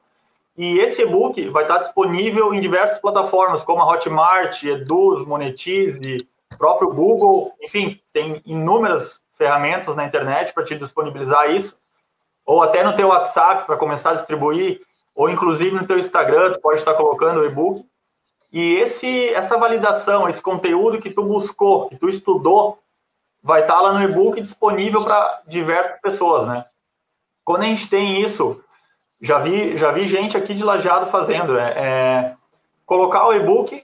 [0.57, 6.19] E esse e-book vai estar disponível em diversas plataformas, como a Hotmart, Eduz, Monetize,
[6.59, 11.79] próprio Google, enfim, tem inúmeras ferramentas na internet para te disponibilizar isso
[12.45, 14.81] ou até no teu WhatsApp para começar a distribuir,
[15.19, 17.85] ou inclusive no teu Instagram, tu pode estar colocando o e-book.
[18.53, 22.79] E esse, essa validação, esse conteúdo que tu buscou, que tu estudou,
[23.43, 26.65] vai estar lá no e-book disponível para diversas pessoas, né?
[27.45, 28.63] Quando a gente tem isso,
[29.21, 32.37] já vi, já vi gente aqui de Lajado fazendo, é, é
[32.87, 33.83] colocar o e-book,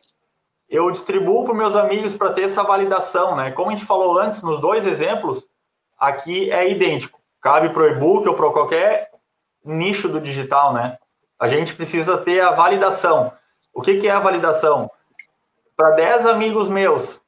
[0.69, 3.51] eu distribuo para meus amigos para ter essa validação, né?
[3.51, 5.45] Como a gente falou antes, nos dois exemplos,
[5.99, 9.11] aqui é idêntico cabe para o e-book ou para qualquer
[9.63, 10.97] nicho do digital, né?
[11.39, 13.33] A gente precisa ter a validação.
[13.73, 14.91] O que, que é a validação?
[15.77, 17.21] Para 10 amigos meus,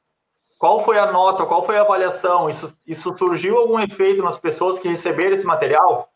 [0.57, 2.49] qual foi a nota, qual foi a avaliação?
[2.49, 6.09] Isso, isso surgiu algum efeito nas pessoas que receberam esse material?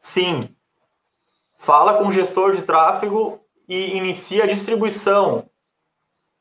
[0.00, 0.54] Sim.
[1.58, 5.48] Fala com o gestor de tráfego e inicia a distribuição.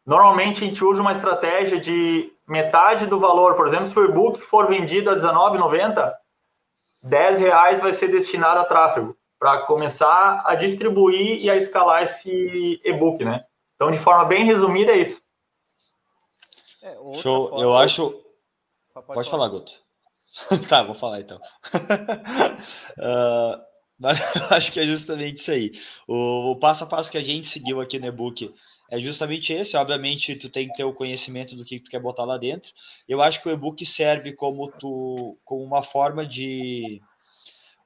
[0.06, 3.56] Normalmente a gente usa uma estratégia de metade do valor.
[3.56, 6.14] Por exemplo, se o e-book for vendido a R$19,90,
[7.04, 9.16] 10 reais vai ser destinado a tráfego
[9.46, 13.46] para começar a distribuir e a escalar esse e-book, né?
[13.76, 15.22] Então, de forma bem resumida, é isso.
[16.82, 17.64] É, Show, forma...
[17.64, 18.10] eu acho.
[18.92, 19.74] Pode, Pode falar, Guto.
[20.68, 21.40] tá, vou falar então.
[22.98, 23.62] uh,
[24.00, 25.74] mas eu acho que é justamente isso aí.
[26.08, 28.52] O, o, passo a passo que a gente seguiu aqui no e-book
[28.90, 29.78] é justamente esse.
[29.78, 32.72] Obviamente, tu tem que ter o conhecimento do que tu quer botar lá dentro.
[33.08, 37.00] Eu acho que o e-book serve como tu, como uma forma de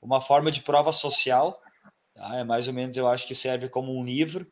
[0.02, 1.62] uma forma de prova social.
[2.14, 2.38] Tá?
[2.38, 4.46] É mais ou menos, eu acho que serve como um livro,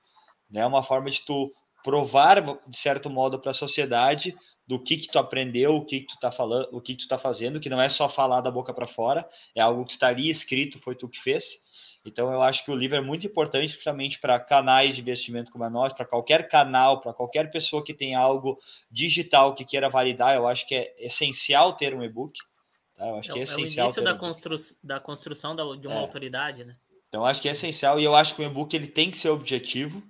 [0.49, 0.65] né?
[0.65, 1.51] Uma forma de tu
[1.83, 4.35] provar de certo modo para a sociedade
[4.67, 7.07] do que que tu aprendeu, o que que tu tá falando, o que que tu
[7.07, 10.07] tá fazendo, que não é só falar da boca para fora, é algo que está
[10.07, 11.61] ali escrito, foi tu que fez.
[12.05, 15.65] Então, eu acho que o livro é muito importante, principalmente para canais de investimento como
[15.65, 18.57] a nós, para qualquer canal, para qualquer pessoa que tem algo
[18.89, 20.35] digital que queira validar.
[20.35, 22.39] Eu acho que é essencial ter um e-book.
[22.97, 23.07] Tá?
[23.07, 23.85] Eu acho é, que é, é essencial.
[23.85, 25.99] É o início da, constru da construção da, de uma é.
[25.99, 26.75] autoridade, né?
[27.07, 29.29] Então, acho que é essencial e eu acho que o e-book ele tem que ser
[29.29, 30.03] objetivo,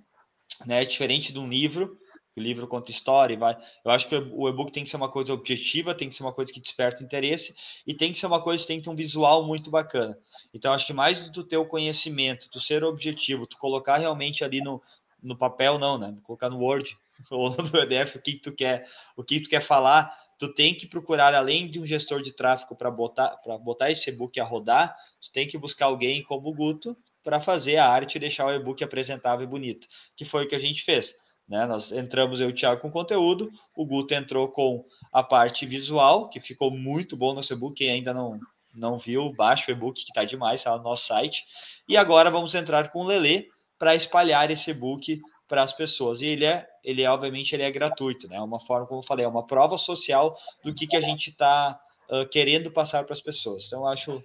[0.66, 0.84] né?
[0.84, 1.96] Diferente de um livro
[2.38, 3.56] o livro conta história e vai.
[3.84, 6.32] Eu acho que o e-book tem que ser uma coisa objetiva, tem que ser uma
[6.32, 7.54] coisa que desperta interesse
[7.86, 10.16] e tem que ser uma coisa que tem que ter um visual muito bacana.
[10.54, 14.80] Então, acho que mais do teu conhecimento, do ser objetivo, tu colocar realmente ali no,
[15.22, 16.16] no papel, não, né?
[16.22, 16.96] Colocar no Word
[17.30, 20.74] ou no PDF o que, que tu quer, o que tu quer falar, tu tem
[20.74, 24.44] que procurar, além de um gestor de tráfego para botar, para botar esse e-book a
[24.44, 28.46] rodar, tu tem que buscar alguém como o Guto para fazer a arte e deixar
[28.46, 31.14] o e-book apresentável e bonito, que foi o que a gente fez.
[31.48, 31.66] Né?
[31.66, 36.28] Nós entramos eu e o Thiago com conteúdo, o Guto entrou com a parte visual,
[36.28, 38.38] que ficou muito bom no e-book, quem ainda não,
[38.72, 41.44] não viu, baixa o e-book que está demais, está no nosso site.
[41.88, 46.20] E agora vamos entrar com o Lelê para espalhar esse e-book para as pessoas.
[46.20, 48.36] E ele é, ele é, obviamente, ele é gratuito, né?
[48.36, 51.30] É uma forma, como eu falei, é uma prova social do que, que a gente
[51.30, 51.80] está
[52.10, 53.66] uh, querendo passar para as pessoas.
[53.66, 54.16] Então, eu acho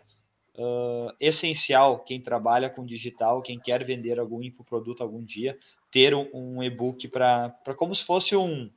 [0.58, 5.58] uh, essencial quem trabalha com digital, quem quer vender algum infoproduto algum dia,
[5.90, 8.70] ter um, um e-book para como se fosse um,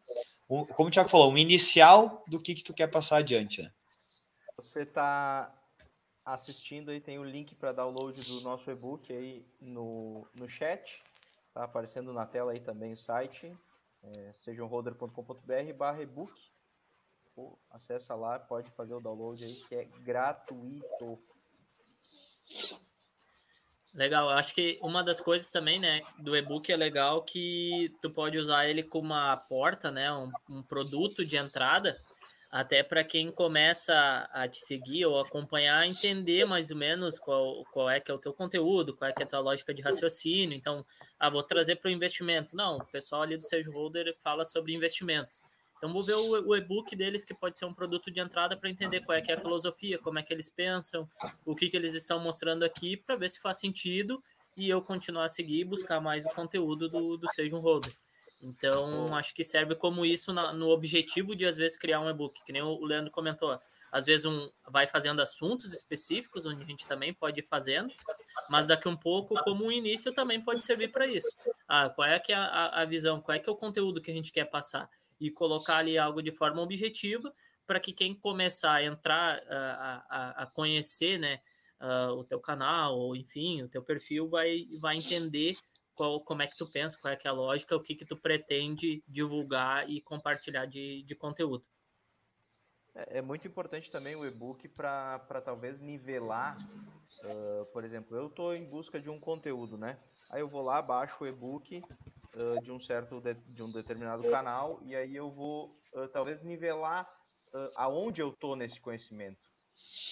[0.49, 3.63] um, como o Tiago falou, um inicial do que, que tu quer passar adiante.
[3.63, 3.73] Né?
[4.57, 5.53] Você está
[6.25, 11.03] assistindo aí, tem o link para download do nosso e-book aí no, no chat.
[11.57, 13.51] Tá aparecendo na tela aí também o site,
[14.03, 16.31] é, sejamholder.com.br barra e-book.
[17.71, 21.19] Acessa lá, pode fazer o download aí, que é gratuito.
[23.95, 28.37] Legal, acho que uma das coisas também, né, do e-book é legal que tu pode
[28.37, 31.99] usar ele como uma porta, né, um, um produto de entrada,
[32.51, 37.91] até para quem começa a te seguir ou acompanhar, entender mais ou menos qual, qual
[37.91, 40.57] é que é o teu conteúdo, qual é que é a tua lógica de raciocínio.
[40.57, 40.85] Então,
[41.19, 42.57] ah, vou trazer para o investimento.
[42.57, 45.43] Não, o pessoal ali do Sage Holder fala sobre investimentos.
[45.77, 48.71] Então, vou ver o, o e-book deles, que pode ser um produto de entrada para
[48.71, 51.09] entender qual é que é a filosofia, como é que eles pensam,
[51.45, 54.23] o que, que eles estão mostrando aqui, para ver se faz sentido
[54.57, 57.93] e eu continuar a seguir e buscar mais o conteúdo do, do Sage Holder.
[58.41, 62.43] Então, acho que serve como isso na, no objetivo de, às vezes, criar um e-book,
[62.45, 63.59] que nem o Leandro comentou.
[63.91, 67.93] Às vezes, um vai fazendo assuntos específicos, onde a gente também pode ir fazendo,
[68.49, 71.35] mas daqui um pouco, como um início, também pode servir para isso.
[71.67, 74.11] Ah, qual é que é a, a visão, qual é que é o conteúdo que
[74.11, 74.89] a gente quer passar?
[75.19, 77.33] E colocar ali algo de forma objetiva,
[77.67, 81.41] para que quem começar a entrar, a, a, a conhecer, né,
[81.81, 85.57] uh, o teu canal, ou enfim, o teu perfil, vai, vai entender
[85.97, 88.05] qual, como é que tu pensa, qual é que é a lógica, o que que
[88.05, 91.65] tu pretende divulgar e compartilhar de, de conteúdo.
[92.95, 96.57] É, é muito importante também o e-book para talvez nivelar,
[97.25, 99.99] uh, por exemplo, eu estou em busca de um conteúdo, né?
[100.31, 101.81] Aí eu vou lá, baixo o e-book
[102.35, 106.43] uh, de um certo de, de, um determinado canal e aí eu vou uh, talvez
[106.43, 107.11] nivelar
[107.75, 109.49] aonde eu estou nesse conhecimento,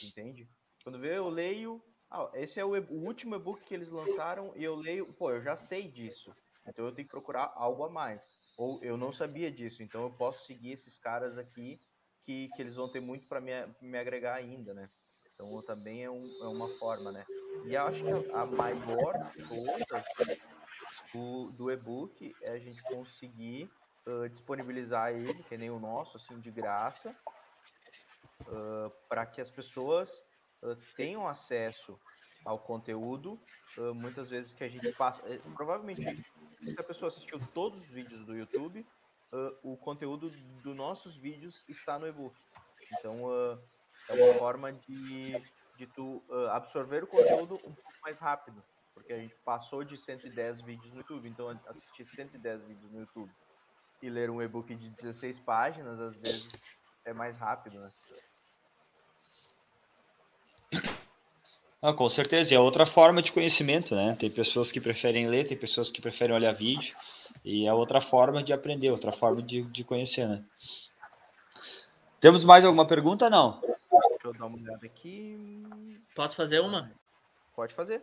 [0.03, 0.49] entende?
[0.83, 1.85] Quando vê, eu leio
[2.15, 5.43] ah, esse é o, o último e-book que eles lançaram e eu leio, pô, eu
[5.43, 6.33] já sei disso.
[6.65, 8.39] Então eu tenho que procurar algo a mais.
[8.57, 11.81] Ou eu não sabia disso, então eu posso seguir esses caras aqui
[12.23, 13.51] que, que eles vão ter muito para me,
[13.83, 14.89] me agregar ainda, né?
[15.35, 17.27] Então também é, um, é uma forma, né?
[17.67, 20.05] E acho que a, maior todas
[21.13, 23.69] do, do e-book é a gente conseguir
[24.07, 27.15] uh, disponibilizar ele, que nem o nosso, assim, de graça,
[28.43, 30.09] uh, para que as pessoas
[30.97, 31.99] tenham acesso
[32.45, 33.41] ao conteúdo,
[33.79, 35.23] uh, muitas vezes que a gente passa.
[35.23, 36.03] Uh, provavelmente,
[36.63, 38.87] se a pessoa assistiu todos os vídeos do YouTube,
[39.65, 40.31] o conteúdo
[40.63, 42.37] dos nossos vídeos está no e-book.
[42.93, 43.19] Então,
[44.09, 45.43] é uma forma de,
[45.77, 48.63] de tu absorver o conteúdo um pouco mais rápido,
[48.95, 53.33] porque a gente passou de 110 vídeos no YouTube, então assistir 110 vídeos no YouTube
[54.01, 56.49] e ler um e-book de 16 páginas, às vezes
[57.05, 57.91] é mais rápido, né?
[61.87, 64.17] Ah, com certeza, e é outra forma de conhecimento, né?
[64.19, 66.97] Tem pessoas que preferem ler, tem pessoas que preferem olhar vídeo,
[67.45, 70.43] e é outra forma de aprender, outra forma de, de conhecer, né?
[72.19, 73.29] Temos mais alguma pergunta?
[73.29, 73.61] Não.
[73.61, 75.63] Deixa eu dar uma olhada aqui.
[76.15, 76.91] Posso fazer uma?
[77.55, 78.01] Pode fazer.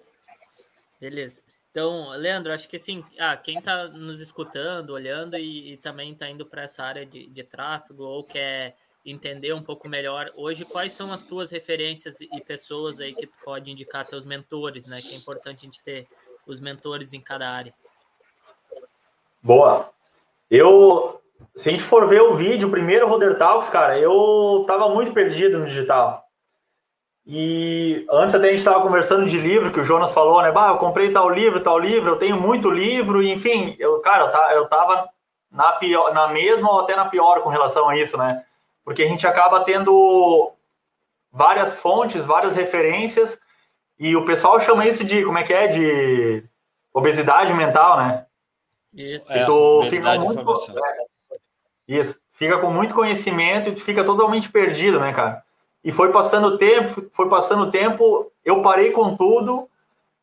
[0.99, 1.41] Beleza.
[1.71, 6.29] Então, Leandro, acho que assim, ah, quem está nos escutando, olhando e, e também está
[6.29, 8.75] indo para essa área de, de tráfego ou quer
[9.05, 13.37] entender um pouco melhor hoje quais são as tuas referências e pessoas aí que tu
[13.43, 15.01] pode indicar teus mentores, né?
[15.01, 16.07] Que é importante a gente ter
[16.45, 17.73] os mentores em cada área.
[19.41, 19.89] Boa.
[20.49, 21.19] Eu,
[21.55, 25.13] se a gente for ver o vídeo, o primeiro Roder Talks, cara, eu tava muito
[25.13, 26.23] perdido no digital.
[27.25, 30.51] E antes até a gente estava conversando de livro, que o Jonas falou, né?
[30.51, 34.67] Bah, eu comprei tal livro, tal livro, eu tenho muito livro, enfim, eu, cara, eu
[34.67, 35.07] tava
[35.51, 38.43] na, pior, na mesma ou até na pior com relação a isso, né?
[38.83, 40.51] Porque a gente acaba tendo
[41.31, 43.39] várias fontes, várias referências,
[43.97, 46.43] e o pessoal chama isso de, como é que é, de
[46.93, 48.25] obesidade mental, né?
[48.93, 51.05] Isso, é, tu fica muito, é,
[51.87, 55.43] isso, fica com muito conhecimento e tu fica totalmente perdido, né, cara?
[55.83, 59.69] E foi passando o tempo, foi passando o tempo, eu parei com tudo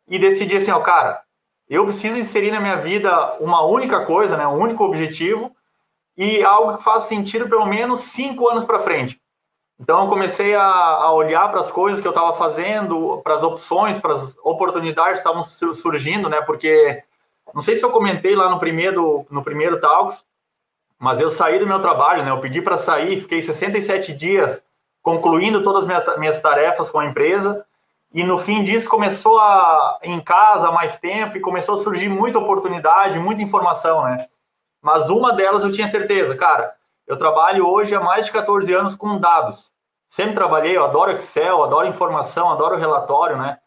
[0.07, 1.23] e decidi assim, ó, cara,
[1.69, 5.55] eu preciso inserir na minha vida uma única coisa, né, um único objetivo,
[6.19, 9.21] e algo que faz sentido pelo menos cinco anos para frente.
[9.81, 13.45] Então, eu comecei a, a olhar para as coisas que eu estava fazendo, para as
[13.45, 16.43] opções, para as oportunidades que estavam surgindo, né?
[16.43, 17.01] Porque
[17.55, 20.27] não sei se eu comentei lá no primeiro, no primeiro Talks,
[20.99, 22.33] mas eu saí do meu trabalho, né?
[22.33, 24.61] Eu pedi para sair, fiquei 67 dias
[25.01, 27.65] concluindo todas as minhas tarefas com a empresa.
[28.13, 32.41] E no fim disso começou a em casa mais tempo e começou a surgir muita
[32.41, 34.27] oportunidade, muita informação, né?
[34.83, 36.75] Mas uma delas eu tinha certeza, cara.
[37.07, 39.73] Eu trabalho hoje há mais de 14 anos com dados.
[40.09, 43.59] Sempre trabalhei, eu adoro Excel, adoro informação, adoro relatório, né?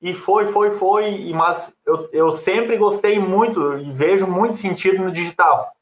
[0.00, 5.10] E foi, foi, foi, mas eu, eu sempre gostei muito e vejo muito sentido no
[5.10, 5.72] digital.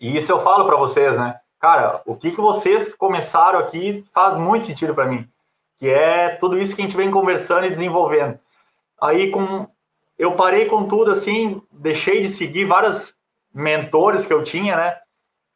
[0.00, 1.40] E isso eu falo para vocês, né?
[1.58, 5.26] Cara, o que, que vocês começaram aqui faz muito sentido para mim,
[5.78, 8.38] que é tudo isso que a gente vem conversando e desenvolvendo.
[9.00, 9.66] Aí com
[10.16, 13.13] eu parei com tudo assim, deixei de seguir várias
[13.54, 14.96] mentores que eu tinha, né?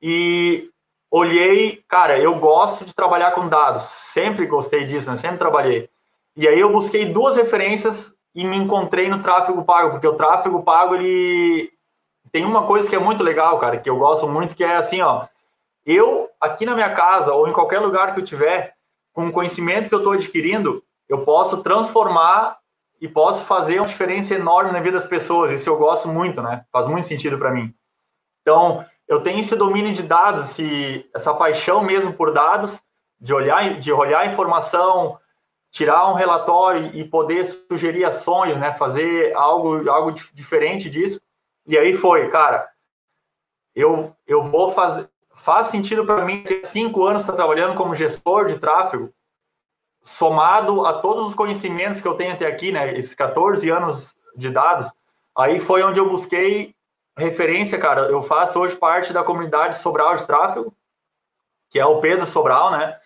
[0.00, 0.70] E
[1.10, 5.16] olhei, cara, eu gosto de trabalhar com dados, sempre gostei disso, né?
[5.16, 5.90] Sempre trabalhei.
[6.36, 10.62] E aí eu busquei duas referências e me encontrei no tráfego pago, porque o tráfego
[10.62, 11.72] pago ele
[12.30, 15.00] tem uma coisa que é muito legal, cara, que eu gosto muito, que é assim,
[15.00, 15.26] ó,
[15.84, 18.74] eu, aqui na minha casa ou em qualquer lugar que eu tiver,
[19.12, 22.58] com o conhecimento que eu estou adquirindo, eu posso transformar
[23.00, 25.50] e posso fazer uma diferença enorme na vida das pessoas.
[25.50, 26.64] Isso eu gosto muito, né?
[26.70, 27.74] Faz muito sentido para mim.
[28.48, 32.80] Então, eu tenho esse domínio de dados, esse, essa paixão mesmo por dados,
[33.20, 35.18] de olhar, de olhar a informação,
[35.70, 38.72] tirar um relatório e poder sugerir ações, né?
[38.72, 41.20] Fazer algo, algo diferente disso.
[41.66, 42.66] E aí foi, cara,
[43.74, 45.10] eu, eu vou fazer.
[45.34, 49.12] Faz sentido para mim ter cinco anos estar trabalhando como gestor de tráfego,
[50.02, 52.96] somado a todos os conhecimentos que eu tenho até aqui, né?
[52.96, 54.90] Esses 14 anos de dados.
[55.36, 56.74] Aí foi onde eu busquei
[57.18, 58.02] referência, cara.
[58.02, 60.72] Eu faço hoje parte da comunidade Sobral de Tráfego,
[61.68, 62.96] que é o Pedro Sobral, né?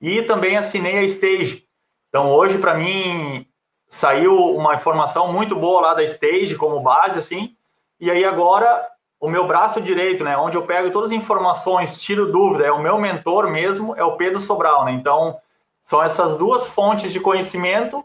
[0.00, 1.66] E também assinei a Stage.
[2.08, 3.46] Então, hoje, para mim,
[3.88, 7.56] saiu uma informação muito boa lá da Stage como base, assim.
[7.98, 8.86] E aí, agora,
[9.18, 10.36] o meu braço direito, né?
[10.36, 14.16] Onde eu pego todas as informações, tiro dúvida, é o meu mentor mesmo, é o
[14.16, 14.92] Pedro Sobral, né?
[14.92, 15.38] Então,
[15.82, 18.04] são essas duas fontes de conhecimento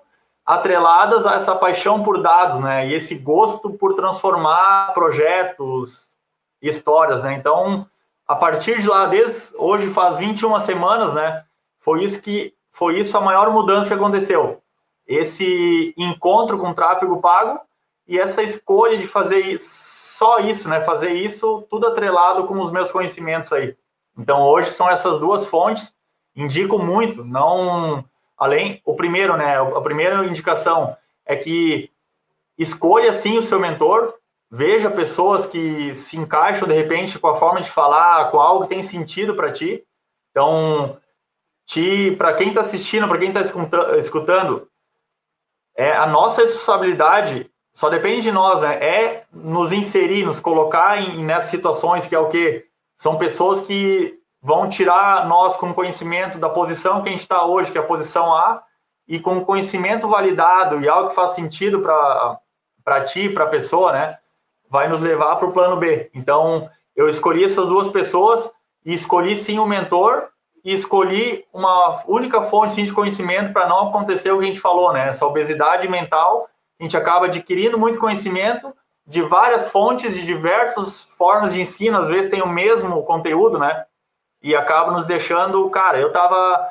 [0.49, 2.87] atreladas a essa paixão por dados, né?
[2.87, 6.07] E esse gosto por transformar projetos
[6.59, 7.35] e histórias, né?
[7.35, 7.85] Então,
[8.27, 11.43] a partir de lá, desde hoje faz 21 semanas, né?
[11.79, 14.59] Foi isso que foi isso a maior mudança que aconteceu.
[15.05, 17.59] Esse encontro com tráfego pago
[18.07, 20.81] e essa escolha de fazer só isso, né?
[20.81, 23.77] Fazer isso tudo atrelado com os meus conhecimentos aí.
[24.17, 25.93] Então hoje são essas duas fontes.
[26.35, 28.03] Indico muito, não
[28.39, 29.57] além o primeiro, né?
[29.59, 31.91] A primeira indicação é que
[32.57, 34.13] escolha sim o seu mentor,
[34.49, 38.69] veja pessoas que se encaixam de repente com a forma de falar, com algo que
[38.69, 39.83] tem sentido para ti.
[40.31, 40.97] Então,
[41.65, 43.41] te para quem está assistindo, para quem está
[43.97, 44.67] escutando,
[45.75, 48.75] é a nossa responsabilidade só depende de nós, né?
[48.83, 52.65] É nos inserir, nos colocar em, nessas situações que é o que
[52.97, 57.71] são pessoas que vão tirar nós com conhecimento da posição que a gente está hoje,
[57.71, 58.63] que é a posição A,
[59.07, 64.17] e com conhecimento validado e algo que faz sentido para ti, para a pessoa, né?
[64.69, 66.09] Vai nos levar para o plano B.
[66.13, 68.49] Então, eu escolhi essas duas pessoas
[68.85, 70.29] e escolhi sim o um mentor
[70.63, 74.93] e escolhi uma única fonte de conhecimento para não acontecer o que a gente falou,
[74.93, 75.09] né?
[75.09, 76.47] Essa obesidade mental
[76.79, 78.73] a gente acaba adquirindo muito conhecimento
[79.05, 83.85] de várias fontes, de diversas formas de ensino, às vezes tem o mesmo conteúdo, né?
[84.41, 86.69] E acaba nos deixando, cara, eu estava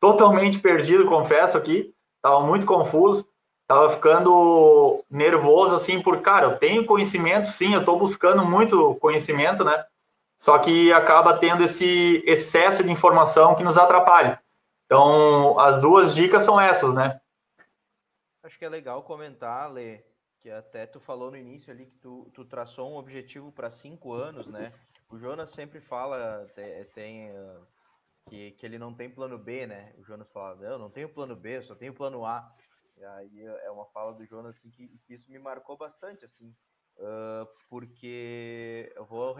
[0.00, 3.26] totalmente perdido, confesso aqui, estava muito confuso,
[3.62, 9.64] estava ficando nervoso, assim, por, cara, eu tenho conhecimento, sim, eu estou buscando muito conhecimento,
[9.64, 9.84] né?
[10.38, 14.40] Só que acaba tendo esse excesso de informação que nos atrapalha.
[14.84, 17.18] Então, as duas dicas são essas, né?
[18.42, 20.02] Acho que é legal comentar, Lê,
[20.40, 24.12] que até tu falou no início ali que tu, tu traçou um objetivo para cinco
[24.12, 24.70] anos, né?
[25.14, 27.64] O Jonas sempre fala, tem, tem uh,
[28.28, 29.94] que, que ele não tem plano B, né?
[29.96, 32.52] O Jonas fala, eu não tenho plano B, só tenho plano A.
[32.96, 36.52] E aí é uma fala do Jonas assim, que, que isso me marcou bastante, assim,
[36.98, 39.36] uh, porque eu vou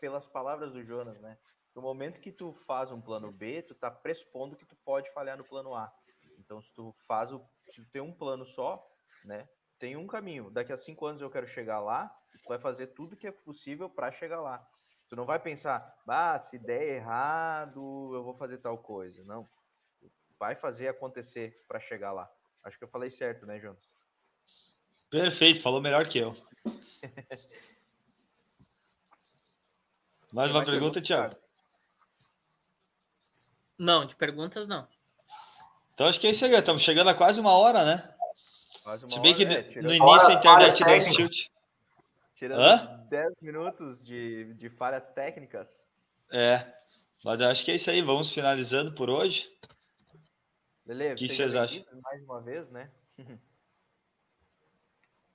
[0.00, 1.36] pelas palavras do Jonas, né?
[1.76, 5.36] No momento que tu faz um plano B, tu tá pressupondo que tu pode falhar
[5.36, 5.92] no plano A.
[6.38, 8.82] Então, se tu faz o, se tu tem um plano só,
[9.26, 9.46] né?
[9.78, 10.50] Tem um caminho.
[10.50, 12.10] Daqui a cinco anos eu quero chegar lá.
[12.42, 14.66] Tu vai fazer tudo que é possível para chegar lá.
[15.08, 19.24] Tu não vai pensar, ah, se der errado, eu vou fazer tal coisa.
[19.24, 19.48] Não.
[20.38, 22.30] Vai fazer acontecer para chegar lá.
[22.62, 23.82] Acho que eu falei certo, né, Jonas?
[25.10, 26.36] Perfeito, falou melhor que eu.
[30.30, 31.34] Mais uma pergunta, Thiago?
[33.78, 34.86] Não, de perguntas não.
[35.94, 38.14] Então acho que é isso aí, estamos chegando a quase uma hora, né?
[38.82, 41.46] Quase uma Se bem hora, que é, no início a internet deu um tilt.
[42.34, 42.97] Tirando Hã?
[43.08, 45.82] 10 minutos de, de falhas técnicas.
[46.32, 46.66] É,
[47.24, 48.02] mas acho que é isso aí.
[48.02, 49.50] Vamos finalizando por hoje.
[50.84, 51.14] Beleza.
[51.14, 51.84] O que vocês acham?
[52.02, 52.90] Mais uma vez, né?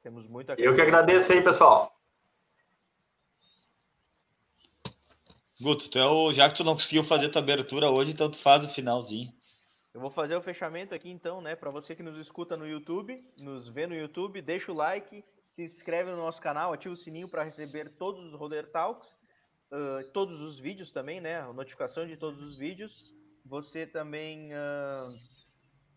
[0.01, 1.91] Temos muita Eu que agradeço aí, pessoal.
[5.61, 8.37] Guto, tu é o, já que tu não conseguiu fazer tua abertura hoje, então tu
[8.37, 9.33] faz o finalzinho.
[9.93, 11.55] Eu vou fazer o fechamento aqui então, né?
[11.55, 15.23] Para você que nos escuta no YouTube, nos vê no YouTube, deixa o like,
[15.53, 19.15] se inscreve no nosso canal, ativa o sininho para receber todos os Roller Talks,
[19.71, 21.41] uh, todos os vídeos também, né?
[21.41, 23.13] A notificação de todos os vídeos.
[23.45, 25.19] Você também uh,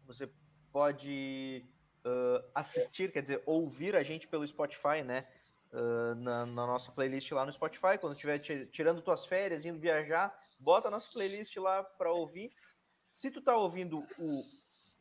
[0.07, 0.31] você
[0.71, 1.65] pode
[2.05, 5.27] uh, assistir, quer dizer, ouvir a gente pelo Spotify, né?
[6.19, 10.89] Na, na, nossa playlist lá no Spotify, quando estiver tirando tuas férias, indo viajar, bota
[10.89, 12.51] a nossa playlist lá para ouvir
[13.13, 14.43] se tu tá ouvindo o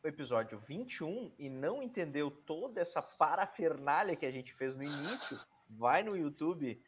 [0.06, 5.38] episódio 21 e não entendeu toda essa parafernália que a gente fez no início,
[5.70, 6.80] vai no YouTube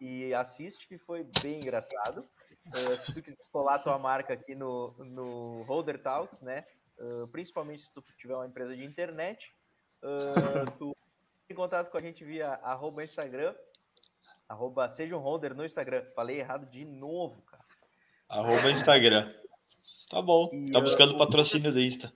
[0.00, 2.24] e assiste, que foi bem engraçado.
[2.66, 6.64] Uh, se tu quiser colar tua marca aqui no, no Holder Talks, né?
[6.98, 9.52] Uh, principalmente se tu tiver uma empresa de internet,
[10.02, 10.96] uh, tu
[11.48, 13.54] em contato com a gente via arroba Instagram,
[14.48, 16.04] arroba seja um holder no Instagram.
[16.14, 17.64] Falei errado de novo, cara.
[18.28, 19.34] Arroba Instagram.
[20.08, 20.48] Tá bom.
[20.52, 22.12] E, tá buscando patrocínio do Insta.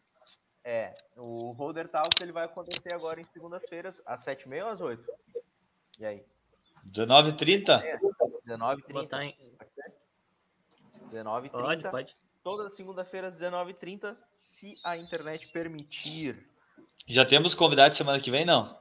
[0.65, 5.13] É, o Holder Talks ele vai acontecer agora em segundas-feiras, às 7h30 ou às 8
[5.99, 6.25] E aí?
[6.91, 7.83] 19h30?
[7.83, 7.99] É,
[8.47, 9.37] 19h30.
[11.11, 11.51] 19h30.
[11.51, 12.17] Pode, pode.
[12.43, 16.49] Toda segunda-feira às 19h30, se a internet permitir.
[17.07, 18.79] Já temos convidado semana que vem, não?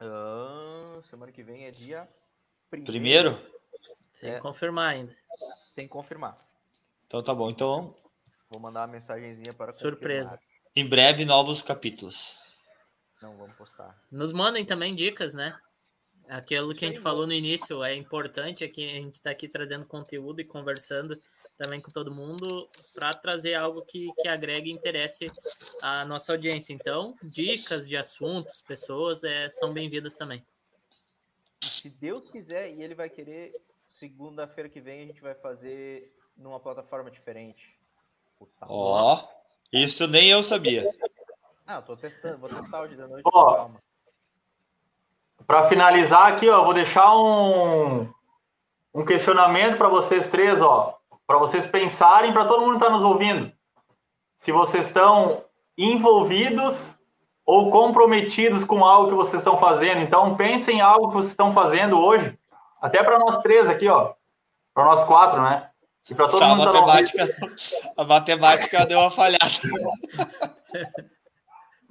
[0.00, 2.08] Uh, semana que vem é dia
[2.70, 2.92] primeiro.
[2.92, 3.60] primeiro?
[4.18, 4.38] Tem que é.
[4.38, 5.14] confirmar ainda.
[5.74, 6.38] Tem que confirmar.
[7.06, 7.50] Então tá bom.
[7.50, 7.94] Então
[8.50, 10.30] vou mandar uma mensagenzinha para surpresa.
[10.30, 10.50] Confirmar.
[10.76, 12.36] Em breve novos capítulos.
[13.22, 13.96] Não vamos postar.
[14.10, 15.56] Nos mandem também dicas, né?
[16.28, 19.48] Aquilo que a gente falou no início é importante, é que a gente está aqui
[19.48, 21.20] trazendo conteúdo e conversando
[21.56, 25.30] também com todo mundo para trazer algo que, que agregue e interesse
[25.82, 26.72] a nossa audiência.
[26.72, 30.44] Então, dicas de assuntos, pessoas é, são bem-vindas também.
[31.60, 33.52] Se Deus quiser e ele vai querer,
[33.86, 37.79] segunda-feira que vem a gente vai fazer numa plataforma diferente.
[38.62, 39.28] Ó, oh,
[39.72, 40.88] isso nem eu sabia.
[41.66, 43.22] Ah, eu tô testando, vou testar hoje da noite.
[43.26, 43.82] Oh, calma.
[45.46, 48.08] Para finalizar aqui, ó, vou deixar um,
[48.94, 53.04] um questionamento para vocês três, ó, para vocês pensarem, para todo mundo que está nos
[53.04, 53.52] ouvindo,
[54.38, 55.44] se vocês estão
[55.76, 56.94] envolvidos
[57.44, 60.00] ou comprometidos com algo que vocês estão fazendo.
[60.00, 62.38] Então, pensem em algo que vocês estão fazendo hoje,
[62.80, 64.12] até para nós três aqui, ó,
[64.74, 65.70] para nós quatro, né?
[66.08, 67.46] E para todo tá, mundo a matemática, tá
[67.96, 69.40] a matemática deu uma falhada.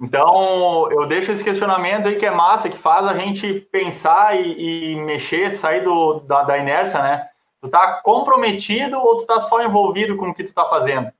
[0.02, 4.92] Então, eu deixo esse questionamento aí que é massa, que faz a gente pensar e,
[4.92, 7.28] e mexer, sair do, da, da, inércia, né?
[7.60, 11.12] Tu tá comprometido ou tu tá só envolvido com o que tu tá fazendo?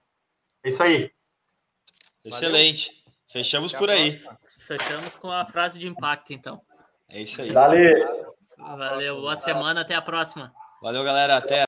[0.64, 1.12] É isso aí.
[2.24, 2.86] Excelente.
[2.88, 3.00] Valeu.
[3.30, 4.18] Fechamos por aí.
[4.66, 6.62] Fechamos com a frase de impacto, então.
[7.06, 7.52] É isso aí.
[7.52, 8.34] Valeu.
[8.56, 9.20] Valeu.
[9.20, 9.82] Boa semana.
[9.82, 10.54] Até a próxima.
[10.80, 11.36] Valeu, galera.
[11.36, 11.58] Até.